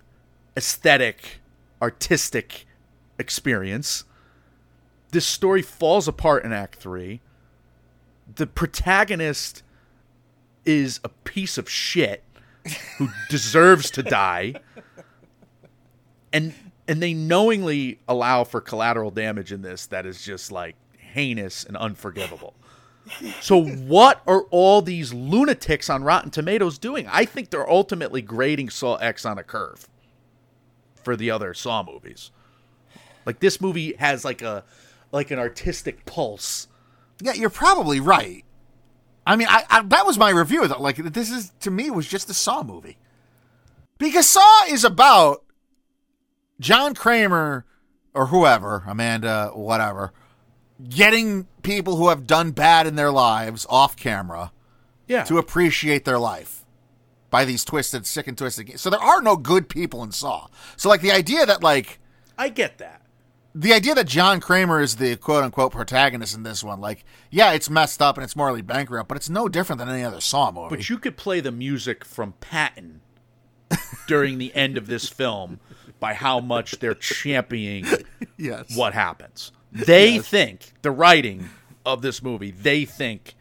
[0.57, 1.39] aesthetic
[1.81, 2.65] artistic
[3.19, 4.03] experience.
[5.11, 7.21] This story falls apart in act 3
[8.35, 9.63] the protagonist
[10.65, 12.23] is a piece of shit
[12.97, 14.55] who deserves to die.
[16.31, 16.53] And
[16.87, 21.77] and they knowingly allow for collateral damage in this that is just like heinous and
[21.77, 22.55] unforgivable
[23.41, 27.07] so what are all these lunatics on Rotten Tomatoes doing?
[27.11, 29.87] I think they're ultimately grading Saw X on a curve
[31.03, 32.31] for the other Saw movies.
[33.25, 34.63] Like this movie has like a
[35.11, 36.67] like an artistic pulse.
[37.21, 38.43] Yeah, you're probably right.
[39.25, 40.67] I mean, I, I that was my review.
[40.67, 40.81] Though.
[40.81, 42.97] Like, this is to me was just a Saw movie.
[43.97, 45.43] Because Saw is about
[46.59, 47.65] John Kramer
[48.13, 50.13] or whoever, Amanda, whatever,
[50.89, 54.51] getting people who have done bad in their lives off camera
[55.07, 55.23] Yeah.
[55.23, 56.65] to appreciate their life
[57.29, 58.81] by these twisted, sick and twisted games.
[58.81, 60.47] So there are no good people in Saw.
[60.77, 61.99] So like the idea that like
[62.37, 63.01] I get that.
[63.55, 67.51] the idea that John Kramer is the quote unquote protagonist in this one, like, yeah,
[67.53, 70.51] it's messed up and it's morally bankrupt, but it's no different than any other Saw
[70.51, 70.75] movie.
[70.75, 73.01] But you could play the music from Patton
[74.07, 75.59] during the end of this film
[75.99, 77.85] by how much they're championing
[78.37, 78.75] yes.
[78.75, 79.51] what happens.
[79.73, 81.49] They think the writing
[81.85, 83.35] of this movie, they think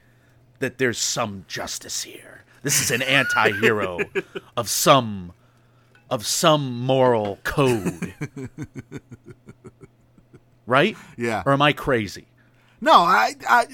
[0.58, 2.44] that there's some justice here.
[2.62, 3.98] This is an anti-hero
[4.56, 5.32] of some
[6.08, 8.14] of some moral code.
[10.66, 10.96] right?
[11.16, 11.42] Yeah.
[11.46, 12.26] Or am I crazy?
[12.80, 13.66] No, I, I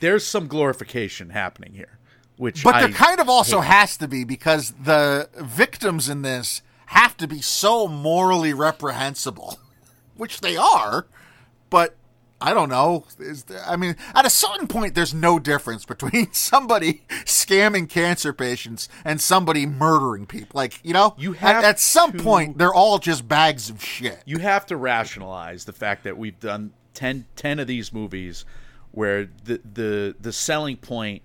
[0.00, 1.98] There's some glorification happening here,
[2.36, 3.72] which but I there kind of also hate.
[3.72, 9.58] has to be because the victims in this have to be so morally reprehensible,
[10.16, 11.06] which they are.
[11.70, 11.96] But
[12.40, 13.04] I don't know.
[13.18, 18.32] Is there, I mean, at a certain point, there's no difference between somebody scamming cancer
[18.32, 20.48] patients and somebody murdering people.
[20.58, 23.82] Like you know, You at- have at, some to- point, they're all just bags of
[23.84, 24.22] shit.
[24.26, 28.44] you have to rationalize the fact that we've done 10, 10 of these movies
[28.92, 31.22] where the, the the selling point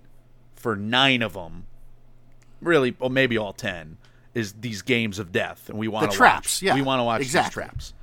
[0.56, 1.66] for nine of them
[2.62, 3.98] really or maybe all 10
[4.34, 7.00] is these games of death and we want The to traps, watch yeah, we want
[7.00, 7.64] to watch exactly.
[7.64, 7.94] these traps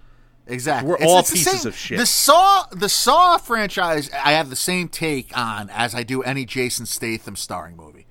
[0.46, 0.90] Exactly.
[0.90, 1.98] We're all pieces same- of shit.
[1.98, 6.44] The Saw, the Saw franchise, I have the same take on as I do any
[6.44, 8.06] Jason Statham starring movie.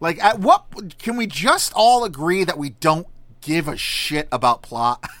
[0.00, 3.06] Like, at what can we just all agree that we don't
[3.40, 5.02] give a shit about plot?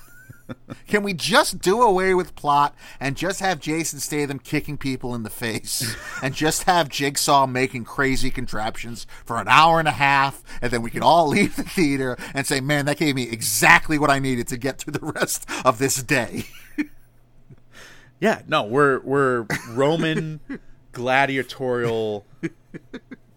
[0.86, 5.22] can we just do away with plot and just have Jason Statham kicking people in
[5.22, 10.42] the face and just have Jigsaw making crazy contraptions for an hour and a half
[10.62, 13.98] and then we can all leave the theater and say, man, that gave me exactly
[13.98, 16.44] what I needed to get through the rest of this day.
[18.20, 20.40] yeah no we're we're roman
[20.92, 22.24] gladiatorial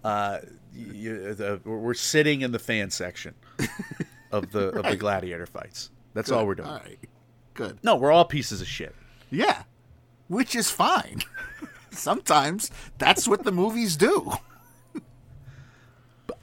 [0.03, 0.43] uh y-
[0.73, 3.33] the, we're sitting in the fan section
[4.31, 6.99] of the of the gladiator fights that's all we're doing All right.
[7.53, 7.79] Good.
[7.83, 8.95] no we're all pieces of shit
[9.31, 9.63] Yeah.
[10.27, 11.21] Which is fine.
[11.91, 14.31] Sometimes that's what the movies do.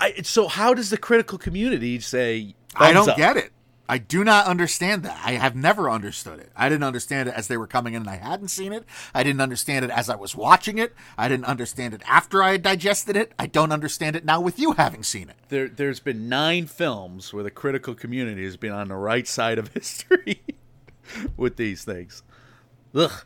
[0.00, 3.16] I, so how does the critical community say I don't up?
[3.16, 3.52] get it.
[3.88, 5.20] I do not understand that.
[5.24, 6.50] I have never understood it.
[6.56, 8.84] I didn't understand it as they were coming in and I hadn't seen it.
[9.14, 10.94] I didn't understand it as I was watching it.
[11.16, 13.32] I didn't understand it after I had digested it.
[13.38, 15.36] I don't understand it now with you having seen it.
[15.48, 19.58] there, there's been nine films where the critical community has been on the right side
[19.58, 20.42] of history
[21.36, 22.22] with these things.
[22.94, 23.24] Ugh,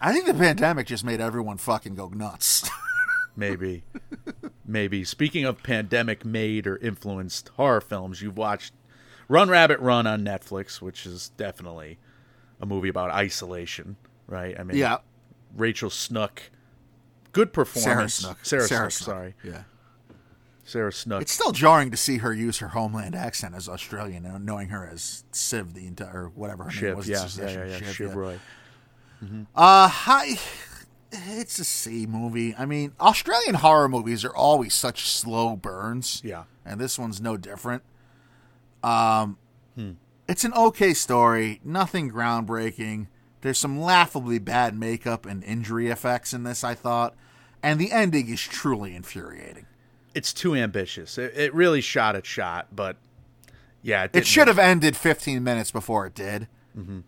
[0.00, 2.68] I think the pandemic just made everyone fucking go nuts.
[3.36, 3.84] maybe,
[4.66, 5.04] maybe.
[5.04, 8.74] Speaking of pandemic-made or influenced horror films, you've watched
[9.28, 11.98] Run Rabbit Run on Netflix, which is definitely
[12.60, 14.58] a movie about isolation, right?
[14.58, 14.98] I mean, yeah.
[15.56, 16.50] Rachel Snook,
[17.32, 18.14] good performance.
[18.14, 18.34] Sarah.
[18.34, 18.38] Snook.
[18.44, 19.16] Sarah, Sarah Snook, Snook.
[19.16, 19.62] sorry, Yeah.
[20.64, 21.22] Sarah Snook.
[21.22, 25.24] It's still jarring to see her use her homeland accent as Australian knowing her as
[25.34, 27.08] Shiv the entire whatever her name was.
[27.08, 28.14] yeah, yeah, yeah, yeah, Shiv, Shiv yeah.
[28.16, 28.38] Roy.
[29.54, 30.38] Uh, hi.
[31.10, 32.54] It's a C movie.
[32.54, 36.20] I mean, Australian horror movies are always such slow burns.
[36.22, 36.44] Yeah.
[36.66, 37.82] And this one's no different.
[38.82, 39.38] Um,
[39.74, 39.92] hmm.
[40.28, 41.60] it's an okay story.
[41.64, 43.08] Nothing groundbreaking.
[43.40, 46.64] There's some laughably bad makeup and injury effects in this.
[46.64, 47.14] I thought,
[47.62, 49.66] and the ending is truly infuriating.
[50.14, 51.18] It's too ambitious.
[51.18, 52.96] It, it really shot at shot, but
[53.82, 56.48] yeah, it, It should have ended 15 minutes before it did.
[56.76, 57.00] Mm-hmm.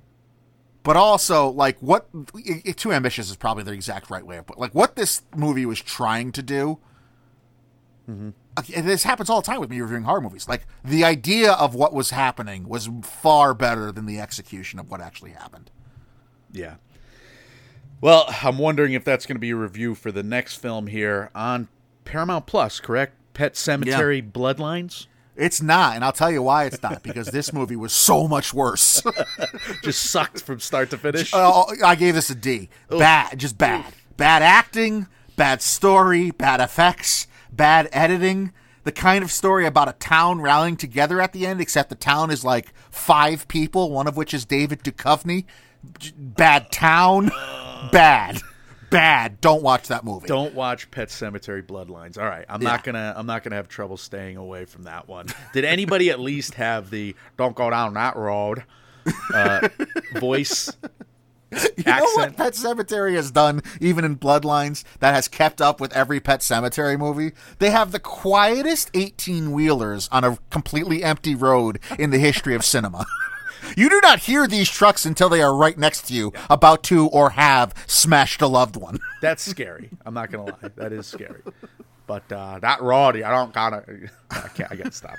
[0.82, 4.58] But also, like, what it, too ambitious is probably the exact right way of put.
[4.58, 6.78] Like, what this movie was trying to do.
[8.08, 8.30] Okay,
[8.74, 10.48] and this happens all the time with me reviewing horror movies.
[10.48, 15.01] Like, the idea of what was happening was far better than the execution of what
[15.01, 15.70] actually happened.
[16.53, 16.74] Yeah.
[18.01, 21.30] Well, I'm wondering if that's going to be a review for the next film here
[21.34, 21.68] on
[22.05, 23.14] Paramount Plus, correct?
[23.34, 25.07] Pet Sematary Bloodlines?
[25.36, 27.03] It's not, and I'll tell you why it's not.
[27.11, 29.03] Because this movie was so much worse.
[29.82, 31.30] Just sucked from start to finish.
[31.32, 32.68] Oh, oh I gave this a D.
[32.88, 33.84] Bad, just bad.
[34.16, 38.53] Bad acting, bad story, bad effects, bad editing.
[38.84, 42.30] The kind of story about a town rallying together at the end, except the town
[42.30, 45.44] is like five people, one of which is David Duchovny.
[46.16, 47.30] Bad town,
[47.92, 48.40] bad,
[48.90, 49.40] bad.
[49.40, 50.26] Don't watch that movie.
[50.28, 52.16] Don't watch Pet Sematary Bloodlines.
[52.18, 53.12] All right, I'm not gonna.
[53.16, 55.26] I'm not gonna have trouble staying away from that one.
[55.53, 58.64] Did anybody at least have the "Don't go down that road"
[59.34, 59.68] uh,
[60.16, 60.70] voice
[61.76, 62.36] You know what.
[62.36, 66.98] Pet Sematary has done, even in Bloodlines, that has kept up with every Pet Sematary
[66.98, 67.32] movie?
[67.59, 72.64] They have the quietest 18 wheelers on a completely empty road in the history of
[72.64, 73.07] cinema.
[73.76, 77.07] You do not hear these trucks until they are right next to you, about to
[77.09, 78.98] or have smashed a loved one.
[79.20, 79.90] That's scary.
[80.05, 80.70] I'm not gonna lie.
[80.76, 81.42] That is scary.
[82.07, 83.84] But uh, that Roddy, I don't gotta.
[84.30, 84.72] I can't.
[84.72, 85.16] I gotta stop.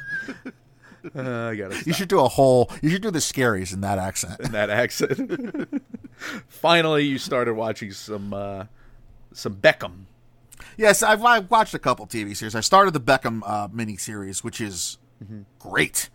[1.04, 1.88] Uh, I gotta stop.
[1.88, 2.70] You should do a whole.
[2.82, 4.40] You should do the scaries in that accent.
[4.40, 5.82] in that accent.
[6.48, 8.66] Finally, you started watching some uh,
[9.34, 10.06] some Beckham.
[10.78, 12.56] Yes, I've, I've watched a couple TV series.
[12.56, 14.98] I started the Beckham uh, miniseries, which is
[15.60, 16.10] great.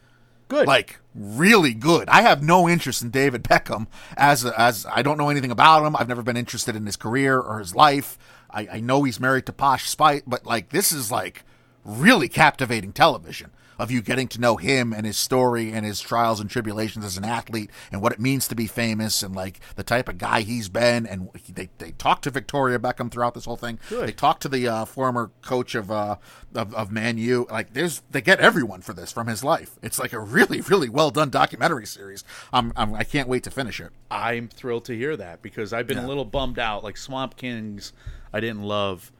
[0.48, 0.68] Good.
[0.68, 2.08] like really good.
[2.08, 5.96] I have no interest in David Beckham as as I don't know anything about him.
[5.96, 8.16] I've never been interested in his career or his life.
[8.48, 11.42] I, I know he's married to Posh Spice, but like this is like
[11.84, 16.40] really captivating television of you getting to know him and his story and his trials
[16.40, 19.82] and tribulations as an athlete and what it means to be famous and like the
[19.82, 23.44] type of guy he's been and he, they they talk to Victoria Beckham throughout this
[23.44, 23.78] whole thing.
[23.88, 24.08] Good.
[24.08, 26.16] They talk to the uh, former coach of uh
[26.54, 27.46] of, of Man U.
[27.50, 29.78] Like there's they get everyone for this from his life.
[29.82, 32.24] It's like a really really well done documentary series.
[32.52, 33.90] I'm, I'm I can't wait to finish it.
[34.10, 36.84] I'm thrilled to hear that because I've been a little bummed out.
[36.84, 37.92] Like Swamp Kings,
[38.32, 39.12] I didn't love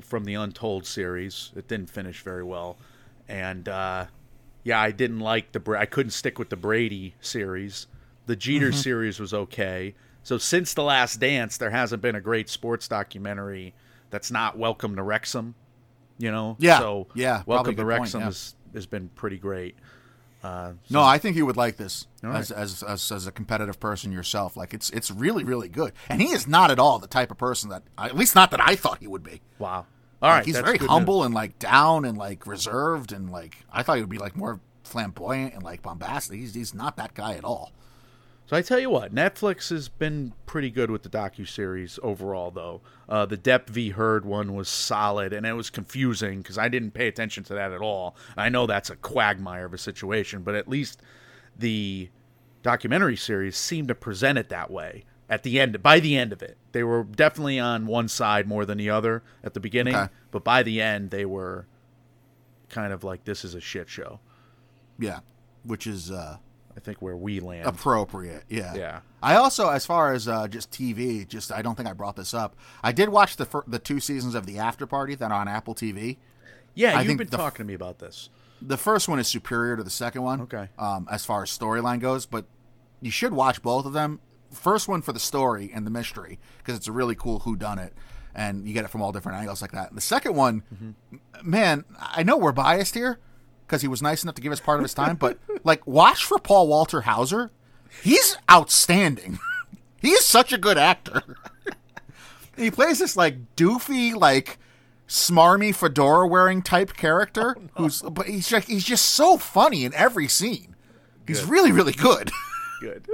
[0.00, 1.52] from the Untold series.
[1.54, 2.76] It didn't finish very well,
[3.28, 4.06] and uh,
[4.62, 5.76] yeah, I didn't like the.
[5.78, 7.86] I couldn't stick with the Brady series.
[8.26, 8.76] The Jeter Mm-hmm.
[8.78, 9.94] series was okay.
[10.22, 13.74] So since the Last Dance, there hasn't been a great sports documentary
[14.10, 15.54] that's not Welcome to Wrexham.
[16.18, 16.78] You know, Yeah.
[16.78, 18.20] So Yeah, Welcome to good point, yeah.
[18.20, 19.76] has has been pretty great.
[20.42, 23.80] Uh, No, I think you would like this All as, as as as a competitive
[23.80, 24.56] person yourself.
[24.56, 25.92] Like it's it's really really good.
[26.08, 28.60] And he is not at all the type of person that at least not that
[28.60, 29.40] I thought he would be.
[29.58, 29.86] wow.
[30.24, 31.26] All right, Like, he's very humble news.
[31.26, 34.58] and like down and like reserved and like I thought he would be like more
[34.82, 36.38] flamboyant and like bombastic.
[36.40, 37.72] He's he's not that guy at all.
[38.46, 42.50] So I tell you what, Netflix has been pretty good with the docu series overall,
[42.50, 42.82] though.
[43.08, 43.90] Uh, the Depp v.
[43.90, 47.72] Heard one was solid, and it was confusing because I didn't pay attention to that
[47.72, 48.16] at all.
[48.36, 51.00] I know that's a quagmire of a situation, but at least
[51.56, 52.10] the
[52.62, 55.04] documentary series seemed to present it that way
[55.34, 55.82] at the end.
[55.82, 59.22] By the end of it, they were definitely on one side more than the other
[59.42, 60.12] at the beginning, Okay.
[60.30, 61.66] but by the end, they were
[62.68, 64.20] kind of like this is a shit show.
[64.98, 65.20] Yeah,
[65.64, 66.36] which is uh
[66.76, 67.66] I think where we land.
[67.66, 68.42] appropriate.
[68.48, 68.74] Yeah.
[68.74, 69.00] Yeah.
[69.22, 72.34] I also, as far as uh, just TV, just I don't think I brought this
[72.34, 72.56] up.
[72.82, 75.46] I did watch the fir- the two seasons of the After Party that are on
[75.48, 76.16] Apple TV.
[76.74, 78.28] yeah, I you've been f- talking to me about this.
[78.60, 80.40] The first one is superior to the second one.
[80.42, 80.68] Okay.
[80.78, 82.44] Um, as far as storyline goes, but
[83.00, 84.18] you should watch both of them.
[84.54, 87.78] First one for the story and the mystery because it's a really cool who done
[87.78, 87.92] it,
[88.34, 89.94] and you get it from all different angles like that.
[89.94, 91.48] The second one, Mm-hmm.
[91.50, 93.18] man, I know we're biased here
[93.66, 96.24] because he was nice enough to give us part of his time, but like watch
[96.24, 97.50] for Paul Walter Hauser.
[98.02, 99.38] He's outstanding.
[100.02, 101.22] he is such a good actor.
[102.56, 104.58] he plays this like doofy, like
[105.08, 110.26] smarmy fedora wearing type character who's but he's just, he's just so funny in every
[110.28, 110.74] scene.
[111.26, 112.30] He's really really good.
[112.80, 113.06] good.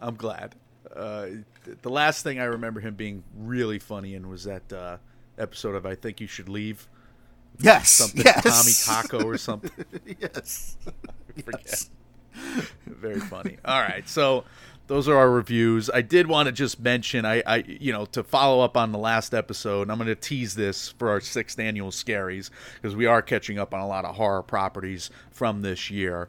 [0.00, 0.54] I'm glad.
[0.94, 1.26] Uh,
[1.82, 4.96] the last thing I remember him being really funny in was that uh,
[5.38, 6.88] episode of I Think You Should Leave.
[7.58, 7.90] yes.
[7.90, 8.86] Something yes.
[8.86, 9.70] Tommy Taco or something.
[10.20, 10.76] yes.
[11.44, 11.88] forget.
[12.86, 13.58] Very funny.
[13.64, 14.44] All right, so
[14.86, 15.88] those are our reviews.
[15.88, 18.98] I did want to just mention, I, I, you know, to follow up on the
[18.98, 23.06] last episode, and I'm going to tease this for our sixth annual Scaries because we
[23.06, 26.28] are catching up on a lot of horror properties from this year.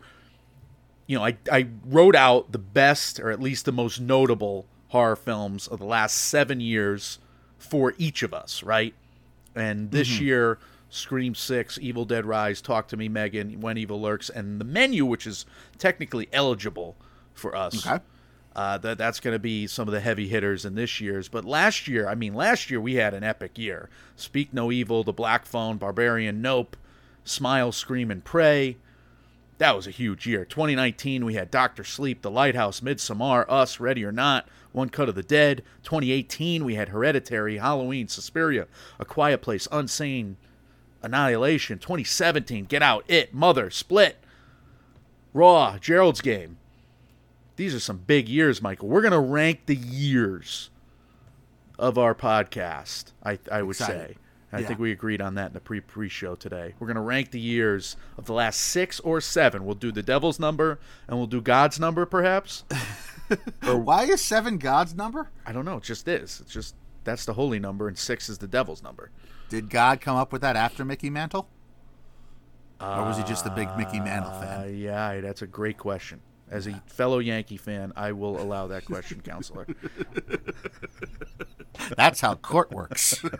[1.12, 5.18] You know, I, I wrote out the best, or at least the most notable horror
[5.18, 7.20] films of the last seven years
[7.58, 8.94] for each of us, right?
[9.54, 10.58] And this year,
[10.90, 15.04] Scream 6, Evil Dead Rise, Talk to Me, Megan, When Evil Lurks, and The Menu,
[15.06, 15.46] which is
[15.78, 16.96] technically eligible
[17.34, 17.86] for us.
[17.86, 18.02] Okay.
[18.56, 21.28] Uh, that that's going to be some of the heavy hitters in this year's.
[21.28, 23.90] But last year, I mean, last year we had an epic year.
[24.16, 26.78] Speak No Evil, The Black Phone, Barbarian, Nope,
[27.26, 28.78] Smile, Scream, and Prey.
[29.62, 30.44] That was a huge year.
[30.44, 35.14] 2019, we had Doctor Sleep, The Lighthouse, Midsommar, Us, Ready or Not, One Cut of
[35.14, 35.62] the Dead.
[35.84, 38.66] 2018, we had Hereditary, Halloween, Suspiria,
[39.00, 40.34] A Quiet Place, Unsane,
[41.04, 41.78] Annihilation.
[41.78, 44.18] 2017, Get Out, It, Mother, Split,
[45.32, 46.58] Raw, Gerald's Game.
[47.56, 48.88] These are some big years, Michael.
[48.88, 50.72] We're going to rank the years
[51.78, 54.16] of our podcast, I, I would Excited.
[54.16, 54.21] say.
[54.54, 54.68] I Yeah.
[54.68, 56.74] think we agreed on that in the pre pre show today.
[56.80, 59.66] We're going to rank the years of the last six or seven.
[59.66, 62.64] We'll do the devil's number and we'll do God's number, perhaps.
[63.68, 65.30] or, Why is seven God's number?
[65.46, 65.78] I don't know.
[65.78, 66.42] It just is.
[66.42, 69.10] It's just that's the holy number and six is the devil's number.
[69.50, 71.48] Did God come up with that after Mickey Mantle?
[72.80, 74.76] or was he just a big Mickey Mantle Uh, fan?
[74.76, 76.20] yeah, that's a great question.
[76.52, 79.66] As a fellow Yankee fan, I will allow that question, counselor.
[81.96, 83.24] That's how court works.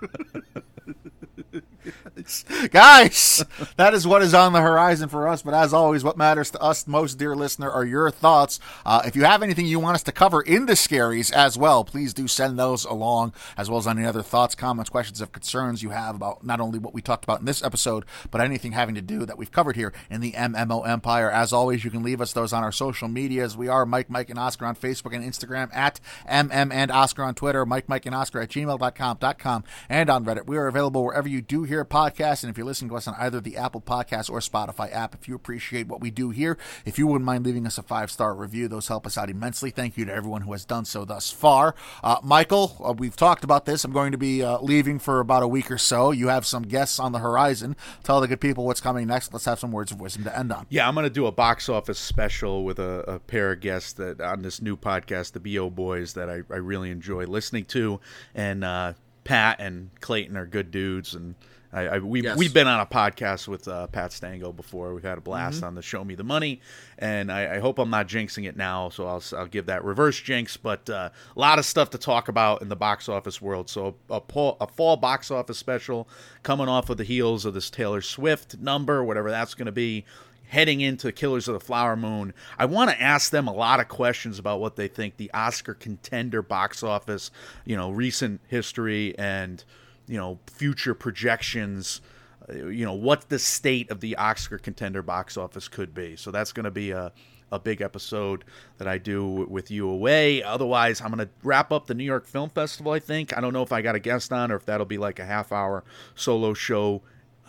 [2.72, 3.44] Guys,
[3.78, 5.42] that is what is on the horizon for us.
[5.42, 8.60] But as always, what matters to us most, dear listener, are your thoughts.
[8.86, 11.84] Uh, if you have anything you want us to cover in the scaries as well,
[11.84, 15.84] please do send those along, as well as any other thoughts, comments, questions, or concerns
[15.84, 18.96] you have about not only what we talked about in this episode, but anything having
[18.96, 21.30] to do that we've covered here in the MMO Empire.
[21.30, 23.58] As always, you can leave us those on our social medias.
[23.58, 27.36] We are Mike, Mike, and Oscar on Facebook and Instagram, at MM and Oscar on
[27.36, 30.46] Twitter, Mike, Mike, and Oscar at gmail.com, .com, and on Reddit.
[30.46, 32.44] We are available wherever you do hear Podcast.
[32.44, 35.30] And if you're listening to us on either the Apple Podcast or Spotify app, if
[35.30, 38.36] you appreciate what we do here, if you wouldn't mind leaving us a five star
[38.36, 39.72] review, those help us out immensely.
[39.72, 41.74] Thank you to everyone who has done so thus far.
[42.04, 43.86] Uh, Michael, uh, we've talked about this.
[43.86, 46.12] I'm going to be uh, leaving for about a week or so.
[46.12, 47.78] You have some guests on the horizon.
[48.04, 49.32] Tell the good people what's coming next.
[49.32, 50.68] Let's have some words of wisdom to end on.
[50.70, 53.94] Yeah, I'm going to do a box office special with a, a pair of guests
[53.94, 58.02] that on this new podcast, the BO Boys, that I, I really enjoy listening to.
[58.36, 58.94] And uh,
[59.24, 61.14] Pat and Clayton are good dudes.
[61.14, 61.36] And
[61.74, 62.38] I, I, we, Yes.
[62.38, 64.94] we've been on a podcast with uh, Pat Stango before.
[64.94, 66.60] We've had a blast on the Show Me the Money.
[66.98, 68.90] And I, I hope I'm not jinxing it now.
[68.90, 70.58] So I'll, I'll give that reverse jinx.
[70.58, 73.70] But uh, a lot of stuff to talk about in the box office world.
[73.70, 76.10] So a, fall- a fall box office special
[76.44, 80.04] coming off of the heels of this Taylor Swift number, whatever that's going to be
[80.50, 82.34] heading into Killers of the Flower Moon.
[82.60, 85.74] I want to ask them a lot of questions about what they think the Oscar
[85.74, 87.32] contender box office,
[87.64, 89.64] you know, recent history and,
[90.08, 92.02] you know, future projections,
[92.50, 96.16] uh, you know, what the state of the Oscar contender box office could be.
[96.16, 97.12] So that's going to be a
[97.54, 98.46] a big episode
[98.78, 100.42] that I do with you away.
[100.42, 103.38] Otherwise, I'm going to wrap up the New York Film Festival, I think.
[103.38, 105.26] I don't know if I got a guest on or if that'll be like a
[105.26, 105.84] half hour
[106.16, 107.02] solo show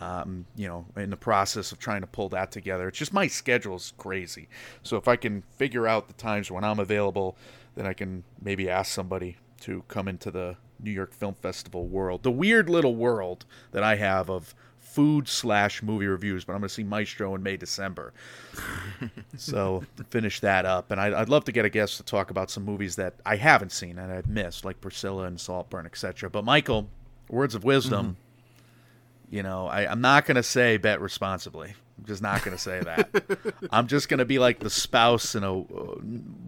[0.03, 2.87] um, you know, in the process of trying to pull that together.
[2.87, 4.49] It's just my schedule's crazy.
[4.81, 7.37] So if I can figure out the times when I'm available,
[7.75, 12.23] then I can maybe ask somebody to come into the New York Film Festival world,
[12.23, 16.45] the weird little world that I have of food slash movie reviews.
[16.45, 18.13] But I'm going to see Maestro in May, December.
[19.37, 22.51] so finish that up, and I'd, I'd love to get a guest to talk about
[22.51, 26.29] some movies that I haven't seen and I've missed, like Priscilla and Saltburn, etc.
[26.29, 26.89] But Michael,
[27.29, 28.17] words of wisdom.
[29.29, 31.73] You know, I, I'm not going to say bet responsibly.
[31.97, 33.09] I'm just not going to say that.
[33.71, 35.95] I'm just going to be like the spouse in a uh,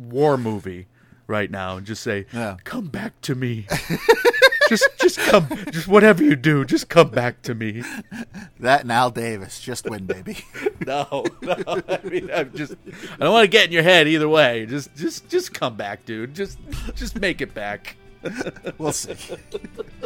[0.07, 0.85] war movie
[1.27, 2.57] right now and just say, Yeah.
[2.63, 3.67] "Come back to me."
[4.69, 5.47] just, just come.
[5.71, 7.83] Just whatever you do, just come back to me.
[8.59, 9.59] That and Al Davis.
[9.59, 10.37] Just win, baby.
[10.85, 11.55] No, no.
[11.87, 12.75] I mean, I'm just.
[13.13, 14.67] I don't want to get in your head either way.
[14.67, 16.35] Just, just, just come back, dude.
[16.35, 16.59] Just,
[16.93, 17.95] just make it back.
[18.77, 19.15] We'll see.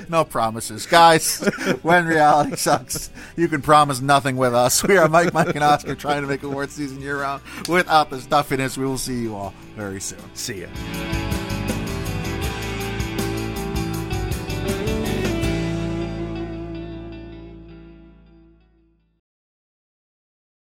[0.10, 0.86] No promises.
[0.86, 1.40] Guys,
[1.82, 4.84] when reality sucks, you can promise nothing with us.
[4.84, 8.20] We are Mike, Mike, and Oscar trying to make award season year round without the
[8.20, 8.78] stuffiness.
[8.78, 10.20] We will see you all very soon.
[10.36, 11.79] See ya.